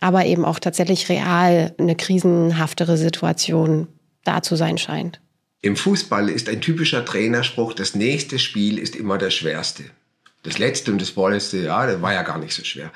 aber 0.00 0.24
eben 0.24 0.46
auch 0.46 0.60
tatsächlich 0.60 1.10
real 1.10 1.74
eine 1.76 1.94
krisenhaftere 1.94 2.96
Situation 2.96 3.86
da 4.24 4.40
zu 4.42 4.56
sein 4.56 4.78
scheint? 4.78 5.20
Im 5.60 5.76
Fußball 5.76 6.30
ist 6.30 6.48
ein 6.48 6.62
typischer 6.62 7.04
Trainerspruch, 7.04 7.74
das 7.74 7.94
nächste 7.94 8.38
Spiel 8.38 8.78
ist 8.78 8.96
immer 8.96 9.18
das 9.18 9.34
schwerste. 9.34 9.84
Das 10.42 10.58
letzte 10.58 10.90
und 10.90 11.02
das 11.02 11.10
vorletzte, 11.10 11.58
ja, 11.58 11.84
das 11.86 12.00
war 12.00 12.14
ja 12.14 12.22
gar 12.22 12.38
nicht 12.38 12.54
so 12.54 12.64
schwer. 12.64 12.92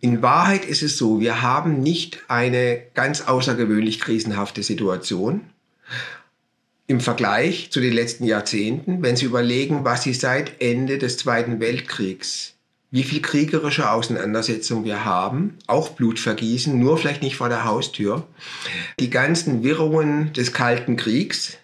In 0.00 0.22
Wahrheit 0.22 0.64
ist 0.64 0.82
es 0.82 0.98
so, 0.98 1.20
wir 1.20 1.42
haben 1.42 1.80
nicht 1.80 2.24
eine 2.28 2.82
ganz 2.94 3.22
außergewöhnlich 3.22 4.00
krisenhafte 4.00 4.62
Situation. 4.62 5.42
Im 6.86 7.00
Vergleich 7.00 7.70
zu 7.70 7.80
den 7.80 7.92
letzten 7.92 8.24
Jahrzehnten, 8.24 9.02
wenn 9.02 9.16
Sie 9.16 9.26
überlegen, 9.26 9.84
was 9.84 10.02
Sie 10.02 10.12
seit 10.12 10.60
Ende 10.60 10.98
des 10.98 11.18
Zweiten 11.18 11.60
Weltkriegs 11.60 12.54
wie 12.90 13.04
viel 13.04 13.22
kriegerische 13.22 13.90
Auseinandersetzung 13.90 14.84
wir 14.84 15.04
haben, 15.04 15.56
auch 15.66 15.90
Blutvergießen, 15.90 16.76
nur 16.76 16.98
vielleicht 16.98 17.22
nicht 17.22 17.36
vor 17.36 17.48
der 17.48 17.64
Haustür, 17.64 18.26
die 18.98 19.10
ganzen 19.10 19.62
Wirrungen 19.62 20.32
des 20.32 20.52
Kalten 20.52 20.96
Kriegs, 20.96 21.56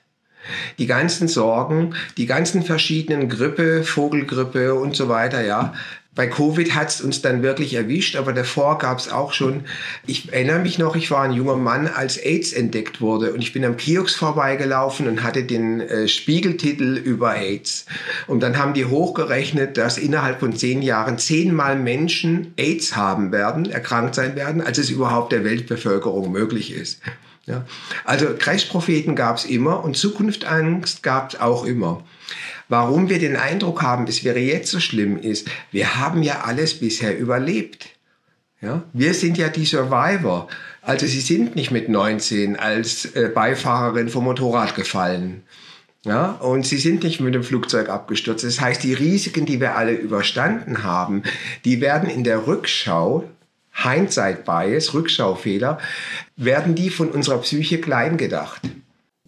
die 0.78 0.86
ganzen 0.86 1.26
Sorgen, 1.26 1.94
die 2.16 2.26
ganzen 2.26 2.62
verschiedenen 2.62 3.28
Grippe, 3.28 3.82
Vogelgrippe 3.82 4.74
und 4.74 4.94
so 4.94 5.08
weiter, 5.08 5.44
ja, 5.44 5.74
bei 6.16 6.26
Covid 6.26 6.74
hat 6.74 6.88
es 6.88 7.00
uns 7.02 7.20
dann 7.20 7.42
wirklich 7.42 7.74
erwischt, 7.74 8.16
aber 8.16 8.32
davor 8.32 8.78
gab 8.78 8.98
es 8.98 9.12
auch 9.12 9.34
schon, 9.34 9.64
ich 10.06 10.32
erinnere 10.32 10.60
mich 10.60 10.78
noch, 10.78 10.96
ich 10.96 11.10
war 11.10 11.22
ein 11.22 11.32
junger 11.32 11.56
Mann, 11.56 11.86
als 11.86 12.16
AIDS 12.16 12.54
entdeckt 12.54 13.02
wurde 13.02 13.34
und 13.34 13.42
ich 13.42 13.52
bin 13.52 13.64
am 13.66 13.76
Kiosk 13.76 14.18
vorbeigelaufen 14.18 15.06
und 15.08 15.22
hatte 15.22 15.44
den 15.44 15.82
äh, 15.82 16.08
Spiegeltitel 16.08 16.96
über 16.96 17.36
AIDS. 17.36 17.84
Und 18.26 18.40
dann 18.40 18.56
haben 18.56 18.72
die 18.72 18.86
hochgerechnet, 18.86 19.76
dass 19.76 19.98
innerhalb 19.98 20.40
von 20.40 20.56
zehn 20.56 20.80
Jahren 20.80 21.18
zehnmal 21.18 21.76
Menschen 21.76 22.54
AIDS 22.56 22.96
haben 22.96 23.30
werden, 23.30 23.70
erkrankt 23.70 24.14
sein 24.14 24.36
werden, 24.36 24.62
als 24.62 24.78
es 24.78 24.88
überhaupt 24.88 25.32
der 25.32 25.44
Weltbevölkerung 25.44 26.32
möglich 26.32 26.72
ist. 26.72 27.00
Ja. 27.44 27.64
Also 28.04 28.26
Crashpropheten 28.36 29.14
gab 29.14 29.36
es 29.36 29.44
immer 29.44 29.84
und 29.84 29.96
Zukunftangst 29.96 31.02
gab 31.02 31.34
es 31.34 31.40
auch 31.40 31.64
immer. 31.64 32.02
Warum 32.68 33.08
wir 33.08 33.18
den 33.18 33.36
Eindruck 33.36 33.82
haben, 33.82 34.06
es 34.08 34.24
wäre 34.24 34.40
jetzt 34.40 34.70
so 34.70 34.80
schlimm 34.80 35.18
ist, 35.18 35.48
wir 35.70 35.96
haben 35.96 36.22
ja 36.22 36.40
alles 36.42 36.74
bisher 36.74 37.16
überlebt. 37.16 37.90
Ja? 38.60 38.82
Wir 38.92 39.14
sind 39.14 39.38
ja 39.38 39.48
die 39.48 39.66
Survivor. 39.66 40.48
Also 40.82 41.06
sie 41.06 41.20
sind 41.20 41.56
nicht 41.56 41.70
mit 41.70 41.88
19 41.88 42.56
als 42.56 43.04
äh, 43.14 43.30
Beifahrerin 43.32 44.08
vom 44.08 44.24
Motorrad 44.24 44.74
gefallen. 44.74 45.42
Ja, 46.04 46.30
und 46.34 46.64
sie 46.64 46.78
sind 46.78 47.02
nicht 47.02 47.18
mit 47.18 47.34
dem 47.34 47.42
Flugzeug 47.42 47.88
abgestürzt. 47.88 48.44
Das 48.44 48.60
heißt, 48.60 48.84
die 48.84 48.94
Risiken, 48.94 49.44
die 49.44 49.60
wir 49.60 49.74
alle 49.74 49.92
überstanden 49.92 50.84
haben, 50.84 51.24
die 51.64 51.80
werden 51.80 52.08
in 52.08 52.22
der 52.22 52.46
Rückschau, 52.46 53.24
Hindsight 53.72 54.44
Bias, 54.44 54.94
Rückschaufehler, 54.94 55.78
werden 56.36 56.76
die 56.76 56.90
von 56.90 57.10
unserer 57.10 57.38
Psyche 57.38 57.80
klein 57.80 58.18
gedacht. 58.18 58.62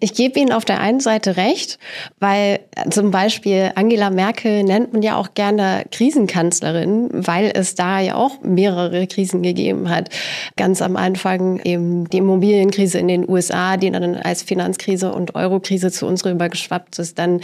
Ich 0.01 0.15
gebe 0.15 0.39
Ihnen 0.39 0.53
auf 0.53 0.65
der 0.65 0.81
einen 0.81 1.01
Seite 1.01 1.37
recht, 1.37 1.79
weil 2.21 2.61
zum 2.89 3.11
Beispiel 3.11 3.73
Angela 3.75 4.11
Merkel 4.11 4.63
nennt 4.63 4.93
man 4.93 5.03
ja 5.03 5.17
auch 5.17 5.35
gerne 5.35 5.85
Krisenkanzlerin, 5.91 7.09
weil 7.13 7.51
es 7.53 7.75
da 7.75 7.99
ja 7.99 8.15
auch 8.15 8.41
mehrere 8.43 9.09
Krisen 9.09 9.43
gegeben 9.43 9.91
hat. 9.91 10.11
Ganz 10.57 10.83
am 10.83 10.97
Anfang 10.97 11.61
eben 11.65 12.09
die 12.11 12.19
Immobilienkrise 12.19 12.99
in 12.99 13.09
den 13.09 13.29
USA, 13.29 13.77
die 13.77 13.91
dann 13.91 14.15
als 14.15 14.45
Finanzkrise 14.45 15.13
und 15.13 15.35
Eurokrise 15.35 15.91
zu 15.91 16.07
uns 16.07 16.25
rübergeschwappt 16.25 17.01
ist. 17.01 17.19
Dann 17.19 17.41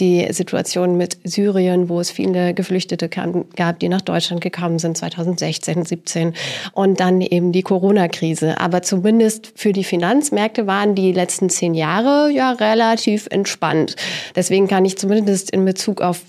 die 0.00 0.26
Situation 0.32 0.96
mit 0.96 1.18
Syrien, 1.22 1.88
wo 1.88 2.00
es 2.00 2.10
viele 2.10 2.52
Geflüchtete 2.52 3.08
gab, 3.08 3.78
die 3.78 3.88
nach 3.88 4.00
Deutschland 4.00 4.40
gekommen 4.40 4.80
sind 4.80 4.96
2016, 4.96 5.84
17. 5.84 6.34
Und 6.72 6.98
dann 6.98 7.20
eben 7.20 7.52
die 7.52 7.62
Corona-Krise. 7.62 8.60
Aber 8.60 8.82
zumindest 8.82 9.52
für 9.54 9.72
die 9.72 9.84
Finanzmärkte 9.84 10.66
waren 10.66 10.96
die 10.96 11.12
letzten 11.12 11.48
zehn 11.48 11.74
Jahre 11.74 11.91
Jahre 11.92 12.30
ja 12.30 12.52
relativ 12.52 13.26
entspannt. 13.30 13.96
Deswegen 14.34 14.68
kann 14.68 14.84
ich 14.84 14.96
zumindest 14.96 15.50
in 15.50 15.64
Bezug 15.64 16.00
auf 16.00 16.20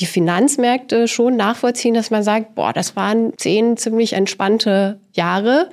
die 0.00 0.06
Finanzmärkte 0.06 1.06
schon 1.08 1.36
nachvollziehen, 1.36 1.94
dass 1.94 2.10
man 2.10 2.22
sagt, 2.22 2.54
boah, 2.54 2.72
das 2.72 2.96
waren 2.96 3.32
zehn 3.36 3.76
ziemlich 3.76 4.12
entspannte 4.12 5.00
Jahre 5.12 5.70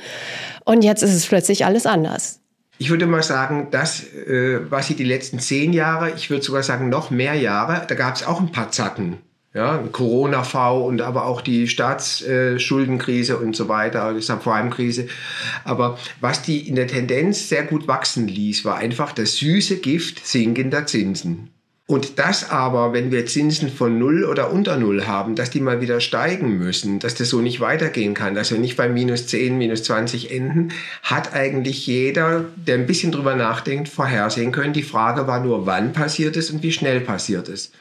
und 0.63 0.83
jetzt 0.83 1.01
ist 1.01 1.13
es 1.13 1.25
plötzlich 1.25 1.65
alles 1.65 1.85
anders. 1.85 2.39
Ich 2.77 2.89
würde 2.89 3.07
mal 3.07 3.23
sagen, 3.23 3.69
das, 3.71 4.03
äh, 4.03 4.59
was 4.69 4.87
sie 4.87 4.95
die 4.95 5.05
letzten 5.05 5.39
zehn 5.39 5.73
Jahre, 5.73 6.11
ich 6.11 6.29
würde 6.29 6.43
sogar 6.43 6.61
sagen 6.61 6.89
noch 6.89 7.09
mehr 7.09 7.33
Jahre, 7.35 7.83
da 7.87 7.95
gab 7.95 8.15
es 8.15 8.27
auch 8.27 8.41
ein 8.41 8.51
paar 8.51 8.71
Zacken 8.71 9.19
ja, 9.55 9.77
Corona-V 9.89 10.85
und 10.85 11.01
aber 11.01 11.25
auch 11.25 11.39
die 11.39 11.69
Staatsschuldenkrise 11.69 13.37
und 13.37 13.55
so 13.55 13.69
weiter, 13.69 14.13
die 14.13 14.21
Subprime-Krise. 14.21 15.07
Aber 15.63 15.97
was 16.19 16.41
die 16.41 16.67
in 16.67 16.75
der 16.75 16.87
Tendenz 16.87 17.47
sehr 17.47 17.63
gut 17.63 17.87
wachsen 17.87 18.27
ließ, 18.27 18.65
war 18.65 18.75
einfach 18.75 19.13
das 19.13 19.37
süße 19.37 19.77
Gift 19.77 20.27
sinkender 20.27 20.85
Zinsen. 20.85 21.51
Und 21.87 22.19
das 22.19 22.49
aber, 22.49 22.91
wenn 22.93 23.11
wir 23.11 23.27
Zinsen 23.27 23.69
von 23.69 23.97
Null 23.97 24.25
oder 24.25 24.51
unter 24.51 24.75
Null 24.75 25.05
haben, 25.05 25.35
dass 25.35 25.51
die 25.51 25.61
mal 25.61 25.79
wieder 25.79 26.01
steigen 26.01 26.57
müssen, 26.57 26.99
dass 26.99 27.15
das 27.15 27.29
so 27.29 27.39
nicht 27.39 27.61
weitergehen 27.61 28.13
kann, 28.13 28.33
dass 28.33 28.51
wir 28.51 28.57
nicht 28.57 28.75
bei 28.75 28.89
minus 28.89 29.27
10, 29.27 29.57
minus 29.57 29.83
20 29.83 30.31
enden, 30.31 30.73
hat 31.03 31.33
eigentlich 31.33 31.87
jeder, 31.87 32.43
der 32.55 32.75
ein 32.75 32.87
bisschen 32.87 33.11
drüber 33.13 33.35
nachdenkt, 33.35 33.87
vorhersehen 33.87 34.51
können. 34.51 34.73
Die 34.73 34.83
Frage 34.83 35.27
war 35.27 35.39
nur, 35.39 35.65
wann 35.65 35.93
passiert 35.93 36.35
es 36.35 36.49
und 36.49 36.61
wie 36.63 36.73
schnell 36.73 36.99
passiert 36.99 37.47
es. 37.47 37.71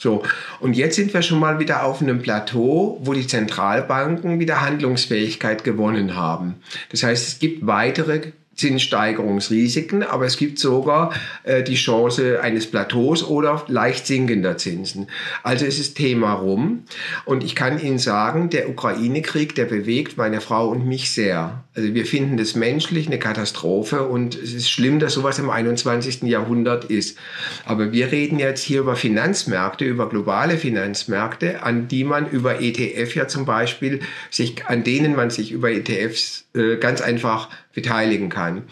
So, 0.00 0.22
und 0.60 0.72
jetzt 0.76 0.96
sind 0.96 1.12
wir 1.12 1.20
schon 1.20 1.38
mal 1.38 1.60
wieder 1.60 1.84
auf 1.84 2.00
einem 2.00 2.22
Plateau, 2.22 2.98
wo 3.02 3.12
die 3.12 3.26
Zentralbanken 3.26 4.40
wieder 4.40 4.62
Handlungsfähigkeit 4.62 5.62
gewonnen 5.62 6.16
haben. 6.16 6.54
Das 6.90 7.02
heißt, 7.02 7.28
es 7.28 7.38
gibt 7.38 7.66
weitere 7.66 8.32
Zinssteigerungsrisiken, 8.60 10.02
aber 10.02 10.26
es 10.26 10.36
gibt 10.36 10.58
sogar 10.58 11.14
äh, 11.44 11.62
die 11.62 11.74
Chance 11.74 12.40
eines 12.42 12.70
Plateaus 12.70 13.24
oder 13.26 13.64
leicht 13.68 14.06
sinkender 14.06 14.58
Zinsen. 14.58 15.08
Also 15.42 15.64
es 15.64 15.78
ist 15.78 15.96
Thema 15.96 16.34
rum 16.34 16.84
und 17.24 17.42
ich 17.42 17.54
kann 17.54 17.80
Ihnen 17.80 17.98
sagen, 17.98 18.50
der 18.50 18.68
Ukraine-Krieg, 18.68 19.54
der 19.54 19.64
bewegt 19.64 20.18
meine 20.18 20.42
Frau 20.42 20.68
und 20.68 20.86
mich 20.86 21.10
sehr. 21.10 21.64
Also 21.74 21.94
wir 21.94 22.04
finden 22.04 22.36
das 22.36 22.54
menschlich 22.54 23.06
eine 23.06 23.18
Katastrophe 23.18 24.06
und 24.06 24.34
es 24.34 24.52
ist 24.52 24.70
schlimm, 24.70 24.98
dass 24.98 25.14
sowas 25.14 25.38
im 25.38 25.48
21. 25.48 26.24
Jahrhundert 26.24 26.84
ist. 26.84 27.16
Aber 27.64 27.92
wir 27.92 28.12
reden 28.12 28.38
jetzt 28.38 28.62
hier 28.62 28.80
über 28.80 28.96
Finanzmärkte, 28.96 29.86
über 29.86 30.08
globale 30.08 30.58
Finanzmärkte, 30.58 31.62
an 31.62 31.88
die 31.88 32.04
man 32.04 32.28
über 32.28 32.60
ETF 32.60 33.14
ja 33.14 33.26
zum 33.26 33.46
Beispiel 33.46 34.00
sich, 34.30 34.66
an 34.66 34.84
denen 34.84 35.16
man 35.16 35.30
sich 35.30 35.52
über 35.52 35.70
ETFs 35.70 36.44
äh, 36.54 36.76
ganz 36.76 37.00
einfach 37.00 37.48
beteiligen 37.72 38.28
kann. 38.28 38.62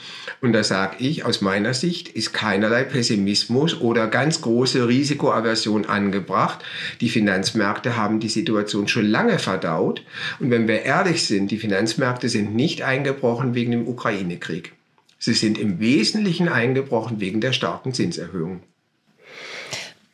Und 0.40 0.52
da 0.52 0.64
sage 0.64 0.96
ich, 0.98 1.24
aus 1.24 1.40
meiner 1.40 1.74
Sicht 1.74 2.08
ist 2.08 2.32
keinerlei 2.32 2.84
Pessimismus 2.84 3.80
oder 3.80 4.08
ganz 4.08 4.40
große 4.40 4.88
Risikoaversion 4.88 5.86
angebracht. 5.86 6.64
Die 7.00 7.08
Finanzmärkte 7.08 7.96
haben 7.96 8.20
die 8.20 8.28
Situation 8.28 8.88
schon 8.88 9.06
lange 9.06 9.38
verdaut. 9.38 10.02
Und 10.40 10.50
wenn 10.50 10.66
wir 10.66 10.82
ehrlich 10.82 11.24
sind, 11.24 11.50
die 11.50 11.58
Finanzmärkte 11.58 12.28
sind 12.28 12.54
nicht 12.54 12.82
eingebrochen 12.82 13.54
wegen 13.54 13.70
dem 13.70 13.86
Ukraine-Krieg. 13.86 14.72
Sie 15.20 15.34
sind 15.34 15.58
im 15.58 15.80
Wesentlichen 15.80 16.48
eingebrochen 16.48 17.20
wegen 17.20 17.40
der 17.40 17.52
starken 17.52 17.92
Zinserhöhung. 17.92 18.62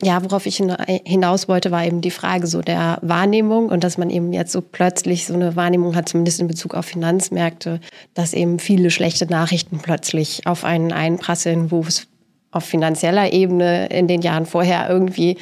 Ja, 0.03 0.21
worauf 0.23 0.45
ich 0.45 0.61
hinaus 1.05 1.47
wollte, 1.47 1.71
war 1.71 1.85
eben 1.85 2.01
die 2.01 2.11
Frage 2.11 2.47
so 2.47 2.61
der 2.61 2.97
Wahrnehmung 3.01 3.69
und 3.69 3.83
dass 3.83 3.97
man 3.97 4.09
eben 4.09 4.33
jetzt 4.33 4.51
so 4.51 4.59
plötzlich 4.59 5.25
so 5.25 5.33
eine 5.33 5.55
Wahrnehmung 5.55 5.95
hat, 5.95 6.09
zumindest 6.09 6.41
in 6.41 6.47
Bezug 6.47 6.75
auf 6.75 6.85
Finanzmärkte, 6.85 7.79
dass 8.13 8.33
eben 8.33 8.59
viele 8.59 8.91
schlechte 8.91 9.25
Nachrichten 9.25 9.79
plötzlich 9.79 10.47
auf 10.47 10.65
einen 10.65 10.91
einprasseln, 10.91 11.71
wo 11.71 11.79
es 11.79 12.07
auf 12.51 12.65
finanzieller 12.65 13.31
Ebene 13.31 13.87
in 13.87 14.07
den 14.07 14.21
Jahren 14.21 14.45
vorher 14.45 14.89
irgendwie 14.89 15.37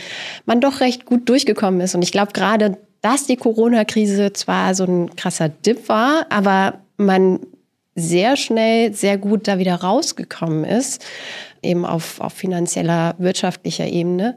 man 0.45 0.61
doch 0.61 0.81
recht 0.81 1.05
gut 1.05 1.29
durchgekommen 1.29 1.81
ist. 1.81 1.95
Und 1.95 2.03
ich 2.03 2.11
glaube 2.11 2.33
gerade, 2.33 2.77
dass 3.01 3.25
die 3.25 3.37
Corona-Krise 3.37 4.33
zwar 4.33 4.75
so 4.75 4.83
ein 4.85 5.15
krasser 5.15 5.49
Dip 5.49 5.89
war, 5.89 6.27
aber 6.29 6.79
man 6.97 7.39
sehr 7.95 8.37
schnell 8.37 8.93
sehr 8.93 9.17
gut 9.17 9.47
da 9.47 9.57
wieder 9.57 9.75
rausgekommen 9.75 10.63
ist 10.63 11.03
eben 11.63 11.85
auf, 11.85 12.19
auf 12.19 12.33
finanzieller, 12.33 13.15
wirtschaftlicher 13.17 13.87
Ebene, 13.87 14.35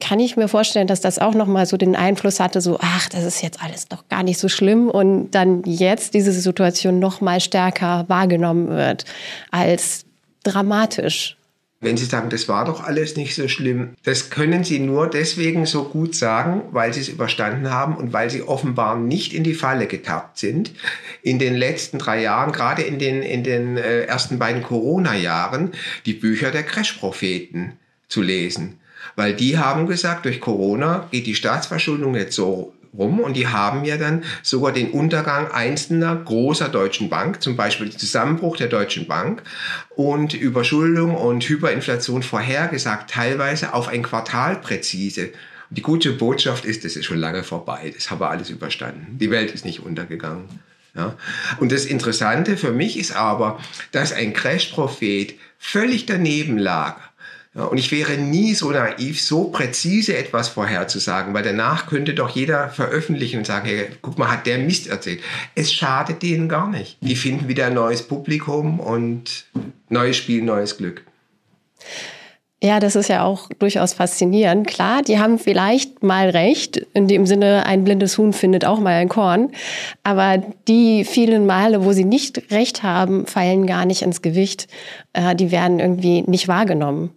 kann 0.00 0.18
ich 0.18 0.36
mir 0.36 0.48
vorstellen, 0.48 0.88
dass 0.88 1.00
das 1.00 1.20
auch 1.20 1.34
nochmal 1.34 1.64
so 1.66 1.76
den 1.76 1.94
Einfluss 1.94 2.40
hatte, 2.40 2.60
so, 2.60 2.78
ach, 2.80 3.08
das 3.08 3.22
ist 3.22 3.40
jetzt 3.40 3.62
alles 3.62 3.86
doch 3.86 4.08
gar 4.08 4.24
nicht 4.24 4.38
so 4.38 4.48
schlimm 4.48 4.90
und 4.90 5.30
dann 5.30 5.62
jetzt 5.64 6.14
diese 6.14 6.32
Situation 6.32 6.98
nochmal 6.98 7.40
stärker 7.40 8.04
wahrgenommen 8.08 8.68
wird 8.68 9.04
als 9.52 10.04
dramatisch. 10.42 11.36
Wenn 11.82 11.96
Sie 11.96 12.04
sagen, 12.04 12.30
das 12.30 12.48
war 12.48 12.64
doch 12.64 12.84
alles 12.84 13.16
nicht 13.16 13.34
so 13.34 13.48
schlimm, 13.48 13.90
das 14.04 14.30
können 14.30 14.62
Sie 14.62 14.78
nur 14.78 15.10
deswegen 15.10 15.66
so 15.66 15.82
gut 15.82 16.14
sagen, 16.14 16.62
weil 16.70 16.94
Sie 16.94 17.00
es 17.00 17.08
überstanden 17.08 17.70
haben 17.70 17.96
und 17.96 18.12
weil 18.12 18.30
Sie 18.30 18.42
offenbar 18.42 18.96
nicht 18.96 19.34
in 19.34 19.42
die 19.42 19.52
Falle 19.52 19.88
getappt 19.88 20.38
sind. 20.38 20.70
In 21.22 21.40
den 21.40 21.56
letzten 21.56 21.98
drei 21.98 22.22
Jahren, 22.22 22.52
gerade 22.52 22.82
in 22.82 23.00
den, 23.00 23.22
in 23.22 23.42
den 23.42 23.76
äh, 23.76 24.02
ersten 24.02 24.38
beiden 24.38 24.62
Corona-Jahren, 24.62 25.72
die 26.06 26.14
Bücher 26.14 26.52
der 26.52 26.62
Crash-Propheten 26.62 27.72
zu 28.08 28.22
lesen. 28.22 28.78
Weil 29.16 29.34
die 29.34 29.58
haben 29.58 29.88
gesagt, 29.88 30.24
durch 30.24 30.40
Corona 30.40 31.08
geht 31.10 31.26
die 31.26 31.34
Staatsverschuldung 31.34 32.14
jetzt 32.14 32.36
so 32.36 32.72
rum 32.96 33.20
und 33.20 33.34
die 33.34 33.48
haben 33.48 33.84
ja 33.84 33.96
dann 33.96 34.24
sogar 34.42 34.72
den 34.72 34.90
Untergang 34.90 35.50
einzelner 35.50 36.14
großer 36.16 36.68
deutschen 36.68 37.08
Bank, 37.08 37.42
zum 37.42 37.56
Beispiel 37.56 37.88
den 37.88 37.98
Zusammenbruch 37.98 38.56
der 38.56 38.68
Deutschen 38.68 39.06
Bank 39.06 39.42
und 39.96 40.34
Überschuldung 40.34 41.14
und 41.14 41.42
Hyperinflation 41.44 42.22
vorhergesagt, 42.22 43.10
teilweise 43.10 43.74
auf 43.74 43.88
ein 43.88 44.02
Quartal 44.02 44.56
präzise. 44.56 45.32
Und 45.70 45.78
die 45.78 45.82
gute 45.82 46.12
Botschaft 46.12 46.64
ist, 46.64 46.84
das 46.84 46.96
ist 46.96 47.06
schon 47.06 47.18
lange 47.18 47.44
vorbei, 47.44 47.92
das 47.94 48.10
haben 48.10 48.20
wir 48.20 48.30
alles 48.30 48.50
überstanden. 48.50 49.18
Die 49.18 49.30
Welt 49.30 49.52
ist 49.52 49.64
nicht 49.64 49.80
untergegangen. 49.80 50.48
Ja. 50.94 51.16
Und 51.58 51.72
das 51.72 51.86
Interessante 51.86 52.58
für 52.58 52.72
mich 52.72 52.98
ist 52.98 53.16
aber, 53.16 53.58
dass 53.92 54.12
ein 54.12 54.34
Crash-Prophet 54.34 55.34
völlig 55.58 56.04
daneben 56.04 56.58
lag 56.58 56.96
Ja, 57.54 57.64
und 57.64 57.76
ich 57.76 57.92
wäre 57.92 58.16
nie 58.16 58.54
so 58.54 58.70
naiv, 58.70 59.20
so 59.20 59.44
präzise 59.44 60.16
etwas 60.16 60.48
vorherzusagen, 60.48 61.34
weil 61.34 61.42
danach 61.42 61.86
könnte 61.86 62.14
doch 62.14 62.30
jeder 62.30 62.70
veröffentlichen 62.70 63.38
und 63.38 63.46
sagen, 63.46 63.66
hey, 63.66 63.88
guck 64.00 64.18
mal, 64.18 64.30
hat 64.30 64.46
der 64.46 64.56
Mist 64.56 64.86
erzählt. 64.86 65.20
Es 65.54 65.70
schadet 65.70 66.22
denen 66.22 66.48
gar 66.48 66.70
nicht. 66.70 66.96
Die 67.02 67.14
finden 67.14 67.48
wieder 67.48 67.66
ein 67.66 67.74
neues 67.74 68.02
Publikum 68.02 68.80
und 68.80 69.44
neues 69.90 70.16
Spiel, 70.16 70.42
neues 70.42 70.78
Glück. 70.78 71.04
Ja, 72.62 72.78
das 72.78 72.94
ist 72.94 73.08
ja 73.08 73.24
auch 73.24 73.48
durchaus 73.58 73.92
faszinierend. 73.92 74.68
Klar, 74.68 75.02
die 75.02 75.18
haben 75.18 75.38
vielleicht 75.38 76.02
mal 76.02 76.30
recht, 76.30 76.76
in 76.94 77.08
dem 77.08 77.26
Sinne, 77.26 77.66
ein 77.66 77.82
blindes 77.82 78.16
Huhn 78.16 78.32
findet 78.32 78.64
auch 78.64 78.78
mal 78.78 78.94
ein 78.94 79.08
Korn. 79.08 79.50
Aber 80.04 80.38
die 80.68 81.04
vielen 81.04 81.44
Male, 81.44 81.84
wo 81.84 81.92
sie 81.92 82.04
nicht 82.04 82.52
recht 82.52 82.84
haben, 82.84 83.26
fallen 83.26 83.66
gar 83.66 83.84
nicht 83.84 84.02
ins 84.02 84.22
Gewicht. 84.22 84.68
Äh, 85.12 85.34
die 85.34 85.50
werden 85.50 85.80
irgendwie 85.80 86.22
nicht 86.22 86.46
wahrgenommen. 86.46 87.10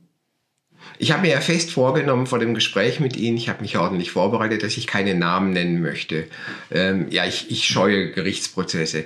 Ich 0.98 1.12
habe 1.12 1.24
mir 1.24 1.32
ja 1.34 1.42
fest 1.42 1.72
vorgenommen 1.72 2.28
vor 2.28 2.40
dem 2.40 2.54
Gespräch 2.54 3.00
mit 3.00 3.18
Ihnen, 3.18 3.38
ich 3.38 3.50
habe 3.50 3.62
mich 3.62 3.78
ordentlich 3.78 4.12
vorbereitet, 4.12 4.64
dass 4.64 4.78
ich 4.78 4.88
keine 4.88 5.16
Namen 5.16 5.52
nennen 5.52 5.82
möchte. 5.82 6.28
Ähm, 6.72 7.08
ja, 7.10 7.26
ich, 7.26 7.52
ich 7.52 7.66
scheue 7.66 8.12
Gerichtsprozesse. 8.12 9.06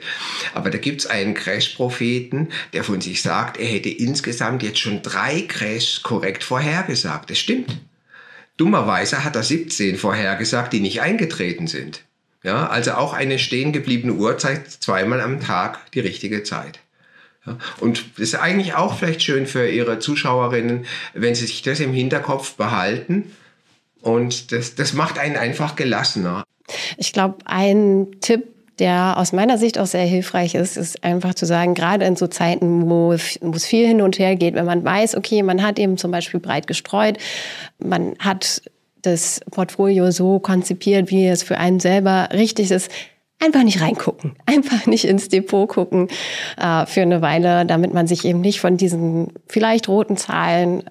Aber 0.54 0.70
da 0.70 0.78
gibt 0.78 1.02
es 1.02 1.08
einen 1.08 1.34
Crash-Propheten, 1.34 2.50
der 2.74 2.84
von 2.84 3.02
sich 3.02 3.22
sagt, 3.22 3.58
er 3.58 3.68
hätte 3.68 3.90
insgesamt 3.90 4.62
jetzt 4.64 4.80
schon 4.80 5.02
drei 5.02 5.42
Crashs 5.48 6.04
korrekt 6.04 6.44
vorhergesagt. 6.44 7.30
Das 7.30 7.40
stimmt. 7.40 7.78
Dummerweise 8.58 9.24
hat 9.24 9.36
er 9.36 9.44
17 9.44 9.98
vorhergesagt, 9.98 10.74
die 10.74 10.82
nicht 10.82 11.02
eingetreten 11.02 11.68
sind. 11.68 12.04
Ja, 12.44 12.68
also 12.68 12.92
auch 12.94 13.14
eine 13.14 13.40
stehen 13.40 13.74
gebliebene 13.74 14.14
Uhr 14.14 14.38
zeigt 14.38 14.72
zweimal 14.72 15.22
am 15.22 15.42
Tag 15.42 15.92
die 15.92 16.00
richtige 16.00 16.44
Zeit. 16.44 16.80
Und 17.80 18.18
ist 18.18 18.36
eigentlich 18.36 18.76
auch 18.76 18.96
vielleicht 18.96 19.24
schön 19.24 19.48
für 19.48 19.68
Ihre 19.68 20.00
Zuschauerinnen, 20.00 20.86
wenn 21.14 21.36
Sie 21.36 21.46
sich 21.46 21.62
das 21.62 21.80
im 21.80 21.94
Hinterkopf 21.94 22.56
behalten. 22.56 23.32
Und 24.02 24.52
das, 24.52 24.76
das 24.76 24.94
macht 24.94 25.20
einen 25.20 25.36
einfach 25.36 25.76
gelassener. 25.76 26.44
Ich 26.98 27.14
glaube, 27.14 27.38
ein 27.46 28.08
Tipp, 28.22 28.44
der 28.80 29.18
aus 29.18 29.34
meiner 29.34 29.58
Sicht 29.58 29.78
auch 29.78 29.86
sehr 29.86 30.06
hilfreich 30.06 30.56
ist, 30.56 30.78
ist 30.78 31.04
einfach 31.04 31.34
zu 31.34 31.46
sagen, 31.46 31.74
gerade 31.74 32.06
in 32.06 32.16
so 32.16 32.28
Zeiten, 32.28 32.90
wo 32.90 33.12
es 33.12 33.66
viel 33.66 33.86
hin 33.88 34.02
und 34.02 34.20
her 34.20 34.36
geht, 34.36 34.56
wenn 34.56 34.66
man 34.66 34.84
weiß, 34.84 35.18
okay, 35.18 35.44
man 35.44 35.62
hat 35.62 35.78
eben 35.80 35.98
zum 35.98 36.12
Beispiel 36.12 36.40
breit 36.40 36.68
gestreut, 36.68 37.18
man 37.78 38.16
hat 38.20 38.62
das 39.02 39.42
Portfolio 39.52 40.12
so 40.12 40.40
konzipiert, 40.40 41.10
wie 41.10 41.28
es 41.28 41.44
für 41.44 41.58
einen 41.58 41.80
selber 41.80 42.30
richtig 42.34 42.72
ist, 42.72 42.90
einfach 43.40 43.64
nicht 43.64 43.82
reingucken, 43.82 44.36
einfach 44.46 44.86
nicht 44.86 45.06
ins 45.06 45.30
Depot 45.30 45.68
gucken 45.68 46.10
äh, 46.58 46.86
für 46.86 47.02
eine 47.02 47.22
Weile, 47.22 47.66
damit 47.66 47.94
man 47.94 48.08
sich 48.08 48.26
eben 48.26 48.42
nicht 48.42 48.60
von 48.60 48.78
diesen 48.78 49.34
vielleicht 49.48 49.88
roten 49.88 50.18
Zahlen 50.18 50.84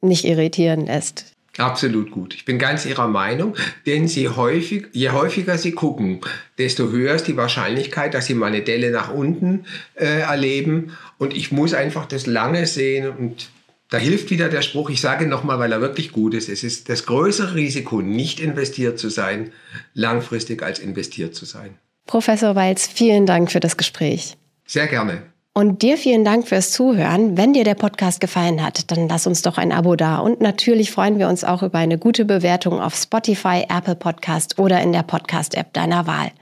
nicht 0.00 0.24
irritieren 0.24 0.86
lässt. 0.86 1.32
Absolut 1.58 2.10
gut. 2.10 2.34
Ich 2.34 2.46
bin 2.46 2.58
ganz 2.58 2.86
Ihrer 2.86 3.08
Meinung, 3.08 3.54
denn 3.84 4.08
Sie 4.08 4.28
häufig, 4.28 4.86
je 4.92 5.10
häufiger 5.10 5.58
Sie 5.58 5.72
gucken, 5.72 6.20
desto 6.56 6.90
höher 6.90 7.14
ist 7.14 7.28
die 7.28 7.36
Wahrscheinlichkeit, 7.36 8.14
dass 8.14 8.24
Sie 8.24 8.34
mal 8.34 8.46
eine 8.46 8.62
Delle 8.62 8.90
nach 8.90 9.12
unten 9.12 9.66
äh, 9.94 10.20
erleben. 10.20 10.96
Und 11.18 11.36
ich 11.36 11.52
muss 11.52 11.74
einfach 11.74 12.06
das 12.06 12.26
lange 12.26 12.66
sehen 12.66 13.10
und 13.10 13.50
da 13.90 13.98
hilft 13.98 14.30
wieder 14.30 14.48
der 14.48 14.62
Spruch, 14.62 14.88
ich 14.88 15.02
sage 15.02 15.26
nochmal, 15.26 15.58
weil 15.58 15.70
er 15.70 15.82
wirklich 15.82 16.12
gut 16.12 16.32
ist, 16.32 16.48
es 16.48 16.64
ist 16.64 16.88
das 16.88 17.04
größere 17.04 17.54
Risiko, 17.54 18.00
nicht 18.00 18.40
investiert 18.40 18.98
zu 18.98 19.10
sein, 19.10 19.52
langfristig 19.92 20.62
als 20.62 20.78
investiert 20.78 21.34
zu 21.34 21.44
sein. 21.44 21.76
Professor 22.12 22.54
Walz, 22.54 22.86
vielen 22.86 23.24
Dank 23.24 23.50
für 23.50 23.58
das 23.58 23.78
Gespräch. 23.78 24.36
Sehr 24.66 24.86
gerne. 24.86 25.22
Und 25.54 25.80
dir 25.80 25.96
vielen 25.96 26.26
Dank 26.26 26.46
fürs 26.46 26.70
Zuhören. 26.70 27.38
Wenn 27.38 27.54
dir 27.54 27.64
der 27.64 27.74
Podcast 27.74 28.20
gefallen 28.20 28.62
hat, 28.62 28.90
dann 28.90 29.08
lass 29.08 29.26
uns 29.26 29.40
doch 29.40 29.56
ein 29.56 29.72
Abo 29.72 29.96
da. 29.96 30.18
Und 30.18 30.42
natürlich 30.42 30.90
freuen 30.90 31.18
wir 31.18 31.26
uns 31.26 31.42
auch 31.42 31.62
über 31.62 31.78
eine 31.78 31.96
gute 31.96 32.26
Bewertung 32.26 32.82
auf 32.82 32.96
Spotify, 32.96 33.64
Apple 33.66 33.94
Podcast 33.94 34.58
oder 34.58 34.82
in 34.82 34.92
der 34.92 35.04
Podcast-App 35.04 35.72
deiner 35.72 36.06
Wahl. 36.06 36.32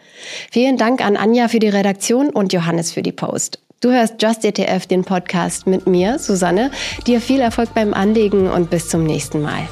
Vielen 0.51 0.77
Dank 0.77 1.05
an 1.07 1.17
Anja 1.17 1.47
für 1.47 1.61
die 1.61 1.69
Redaktion 1.69 2.31
und 2.31 2.53
Johannes 2.53 2.91
für 2.91 3.03
die 3.03 3.13
Post. 3.13 3.61
Du 3.79 3.93
hörst 3.93 4.21
Just 4.21 4.45
ETF, 4.45 4.87
den 4.87 5.05
Podcast 5.05 5.69
mit 5.69 5.87
mir, 5.87 6.19
Susanne. 6.19 6.73
Dir 7.07 7.21
viel 7.21 7.39
Erfolg 7.39 7.75
beim 7.75 7.95
Anlegen 7.95 8.51
und 8.51 8.71
bis 8.71 8.89
zum 8.89 9.05
nächsten 9.05 9.41
Mal. 9.41 9.69